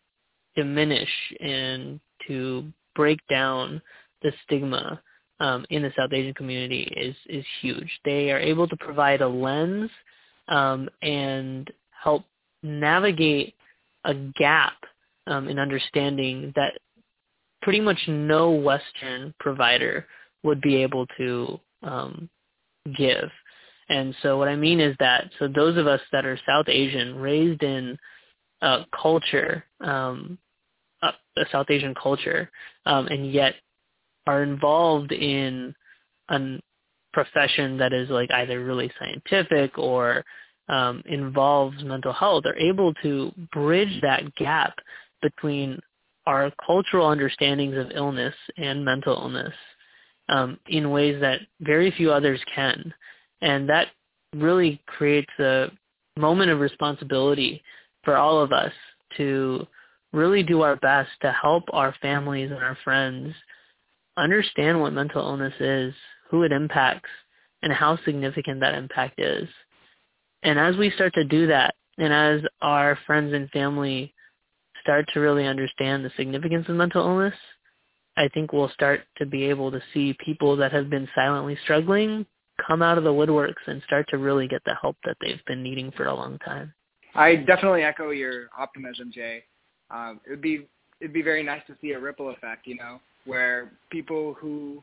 diminish 0.57 1.09
and 1.41 2.01
to 2.27 2.65
break 2.95 3.19
down 3.29 3.81
the 4.23 4.33
stigma 4.45 5.01
um, 5.41 5.67
in 5.71 5.83
the 5.83 5.93
South 5.97 6.13
Asian 6.13 6.35
community 6.35 6.83
is 6.97 7.17
is 7.29 7.45
huge. 7.61 7.89
They 8.05 8.31
are 8.31 8.39
able 8.39 8.69
to 8.69 8.77
provide 8.77 9.21
a 9.21 9.29
lens 9.29 9.91
um, 10.49 10.89
and 11.03 11.71
help 11.91 12.25
navigate 12.63 13.55
a 14.05 14.15
gap 14.15 14.75
um, 15.27 15.49
in 15.49 15.59
understanding 15.59 16.53
that 16.57 16.79
pretty 17.63 17.81
much 17.81 17.99
no 18.07 18.51
Western 18.51 19.35
provider 19.41 20.07
would 20.43 20.61
be 20.61 20.77
able 20.77 21.07
to 21.17 21.59
um, 21.83 22.29
give. 22.97 23.31
And 23.89 24.15
so 24.23 24.39
what 24.39 24.49
I 24.49 24.57
mean 24.57 24.81
is 24.81 24.95
that 25.01 25.31
so 25.39 25.49
those 25.49 25.77
of 25.77 25.87
us 25.87 26.01
that 26.13 26.25
are 26.25 26.39
South 26.47 26.67
Asian, 26.69 27.17
raised 27.17 27.63
in 27.63 27.99
a 28.65 28.87
culture, 29.01 29.65
um, 29.81 30.39
a, 31.03 31.09
a 31.37 31.45
South 31.53 31.67
Asian 31.69 31.95
culture, 31.95 32.51
um, 32.87 33.07
and 33.09 33.31
yet 33.31 33.55
are 34.27 34.43
involved 34.43 35.13
in 35.13 35.75
a 36.31 36.59
profession 37.13 37.77
that 37.77 37.93
is 37.93 38.09
like 38.09 38.31
either 38.33 38.65
really 38.65 38.91
scientific 38.99 39.77
or 39.79 40.25
um, 40.69 41.03
involves 41.05 41.85
mental 41.85 42.13
health, 42.13 42.45
are 42.47 42.57
able 42.57 42.95
to 42.95 43.31
bridge 43.53 44.01
that 44.01 44.35
gap 44.37 44.75
between 45.21 45.79
our 46.27 46.51
cultural 46.65 47.07
understandings 47.07 47.77
of 47.77 47.93
illness 47.95 48.35
and 48.57 48.83
mental 48.83 49.15
illness 49.15 49.53
um, 50.31 50.59
in 50.69 50.91
ways 50.91 51.21
that 51.21 51.41
very 51.61 51.91
few 51.91 52.11
others 52.11 52.41
can. 52.55 52.95
And 53.43 53.69
that 53.69 53.89
really 54.35 54.81
creates 54.87 55.31
a 55.39 55.67
moment 56.17 56.51
of 56.51 56.61
responsibility 56.61 57.63
for 58.05 58.17
all 58.17 58.41
of 58.41 58.53
us 58.53 58.73
to 59.17 59.67
really 60.13 60.43
do 60.43 60.63
our 60.63 60.77
best 60.77 61.11
to 61.23 61.33
help 61.33 61.65
our 61.73 61.95
families 62.01 62.51
and 62.51 62.63
our 62.63 62.79
friends 62.85 63.35
understand 64.17 64.81
what 64.81 64.93
mental 64.93 65.23
illness 65.23 65.55
is, 65.61 65.95
who 66.31 66.43
it 66.45 66.53
impacts, 66.53 67.11
and 67.63 67.73
how 67.73 67.99
significant 68.05 68.61
that 68.61 68.75
impact 68.75 69.19
is. 69.19 69.49
And 70.43 70.59
as 70.59 70.77
we 70.77 70.91
start 70.91 71.15
to 71.15 71.25
do 71.25 71.47
that, 71.49 71.75
and 71.99 72.13
as 72.13 72.43
our 72.61 72.99
friends 73.07 73.33
and 73.33 73.51
family 73.51 74.15
start 74.83 75.07
to 75.15 75.21
really 75.21 75.47
understand 75.47 76.05
the 76.05 76.13
significance 76.17 76.69
of 76.69 76.77
mental 76.77 77.05
illness, 77.05 77.35
I 78.17 78.29
think 78.29 78.53
we'll 78.53 78.69
start 78.71 79.01
to 79.19 79.27
be 79.27 79.45
able 79.45 79.71
to 79.73 79.83
see 79.93 80.17
people 80.25 80.57
that 80.57 80.73
have 80.73 80.91
been 80.91 81.09
silently 81.15 81.59
struggling 81.65 82.27
come 82.65 82.83
out 82.83 82.99
of 82.99 83.05
the 83.05 83.13
woodworks 83.13 83.67
and 83.67 83.83
start 83.87 84.07
to 84.11 84.19
really 84.19 84.47
get 84.47 84.63
the 84.65 84.77
help 84.81 84.97
that 85.05 85.17
they've 85.21 85.45
been 85.47 85.63
needing 85.63 85.91
for 85.93 86.07
a 86.07 86.15
long 86.15 86.39
time. 86.39 86.73
I 87.15 87.37
definitely 87.37 87.83
echo 87.83 88.11
your 88.11 88.49
optimism, 88.59 89.13
Jay. 89.13 89.45
Um, 89.91 90.21
it 90.27 90.31
would 90.31 90.43
be 90.43 90.67
it'd 91.01 91.13
be 91.13 91.23
very 91.23 91.43
nice 91.43 91.63
to 91.67 91.77
see 91.81 91.93
a 91.93 91.99
ripple 91.99 92.31
effect, 92.31 92.67
you 92.67 92.77
know, 92.77 93.01
where 93.25 93.73
people 93.91 94.35
who 94.35 94.83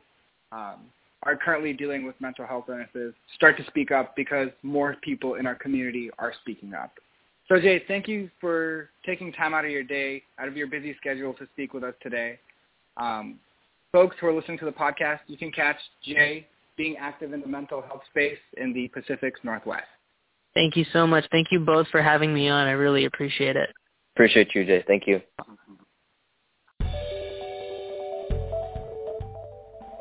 um, 0.52 0.76
are 1.24 1.36
currently 1.36 1.72
dealing 1.72 2.06
with 2.06 2.14
mental 2.20 2.46
health 2.46 2.64
illnesses 2.68 3.14
start 3.34 3.56
to 3.56 3.64
speak 3.66 3.90
up 3.90 4.14
because 4.16 4.48
more 4.62 4.96
people 5.02 5.34
in 5.34 5.46
our 5.46 5.54
community 5.54 6.10
are 6.18 6.32
speaking 6.42 6.74
up. 6.74 6.92
So 7.48 7.60
Jay, 7.60 7.82
thank 7.86 8.08
you 8.08 8.30
for 8.40 8.88
taking 9.04 9.32
time 9.32 9.52
out 9.52 9.64
of 9.64 9.70
your 9.70 9.82
day, 9.82 10.22
out 10.38 10.48
of 10.48 10.56
your 10.56 10.68
busy 10.68 10.94
schedule 10.98 11.34
to 11.34 11.46
speak 11.52 11.74
with 11.74 11.84
us 11.84 11.94
today. 12.02 12.38
Um, 12.96 13.38
folks 13.90 14.16
who 14.20 14.26
are 14.26 14.32
listening 14.32 14.58
to 14.58 14.64
the 14.64 14.72
podcast, 14.72 15.20
you 15.26 15.36
can 15.36 15.50
catch 15.52 15.76
Jay 16.04 16.46
being 16.76 16.96
active 16.98 17.32
in 17.32 17.40
the 17.40 17.46
mental 17.46 17.82
health 17.82 18.02
space 18.10 18.38
in 18.56 18.72
the 18.72 18.88
Pacific 18.88 19.34
Northwest. 19.44 19.84
Thank 20.54 20.76
you 20.76 20.84
so 20.92 21.06
much. 21.06 21.24
Thank 21.30 21.48
you 21.50 21.60
both 21.60 21.86
for 21.88 22.02
having 22.02 22.32
me 22.32 22.48
on. 22.48 22.66
I 22.66 22.72
really 22.72 23.04
appreciate 23.04 23.56
it. 23.56 23.70
Appreciate 24.14 24.54
you, 24.54 24.64
Jay. 24.64 24.84
Thank 24.86 25.06
you. 25.06 25.20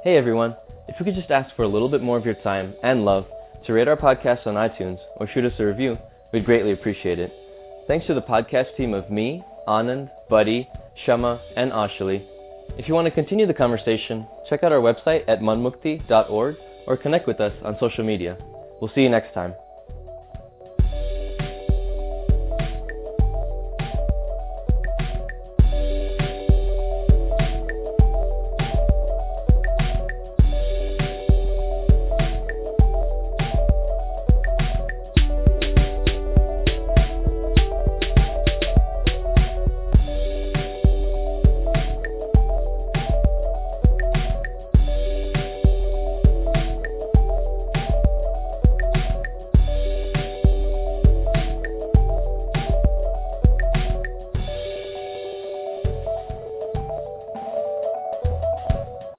Hey 0.04 0.18
everyone, 0.18 0.56
if 0.88 0.96
we 1.00 1.06
could 1.06 1.16
just 1.16 1.30
ask 1.30 1.56
for 1.56 1.62
a 1.62 1.68
little 1.68 1.88
bit 1.88 2.02
more 2.02 2.18
of 2.18 2.26
your 2.26 2.34
time 2.36 2.74
and 2.84 3.06
love 3.06 3.28
to 3.68 3.74
rate 3.74 3.88
our 3.88 3.96
podcast 3.96 4.48
on 4.48 4.56
iTunes 4.56 4.98
or 5.18 5.28
shoot 5.28 5.46
us 5.46 5.54
a 5.60 5.66
review, 5.66 5.98
we'd 6.34 6.44
greatly 6.44 6.72
appreciate 6.72 7.20
it. 7.20 7.32
Thanks 7.88 8.08
to 8.08 8.16
the 8.16 8.22
podcast 8.22 8.76
team 8.76 8.96
of 8.96 9.12
me, 9.12 9.44
Anand, 9.68 10.10
Buddy, 10.28 10.68
Shama, 11.06 11.40
and 11.56 11.72
Ashali 11.72 12.26
if 12.78 12.88
you 12.88 12.94
want 12.94 13.06
to 13.06 13.12
continue 13.12 13.46
the 13.46 13.54
conversation, 13.54 14.26
check 14.50 14.64
out 14.64 14.72
our 14.72 14.80
website 14.80 15.24
at 15.28 15.42
manmukti.org 15.42 16.56
or 16.88 16.98
connect 16.98 17.28
with 17.28 17.40
us 17.42 17.54
on 17.64 17.78
social 17.80 18.04
media. 18.04 18.38
We'll 18.80 18.92
see 18.96 19.02
you 19.02 19.10
next 19.10 19.34
time. 19.34 19.54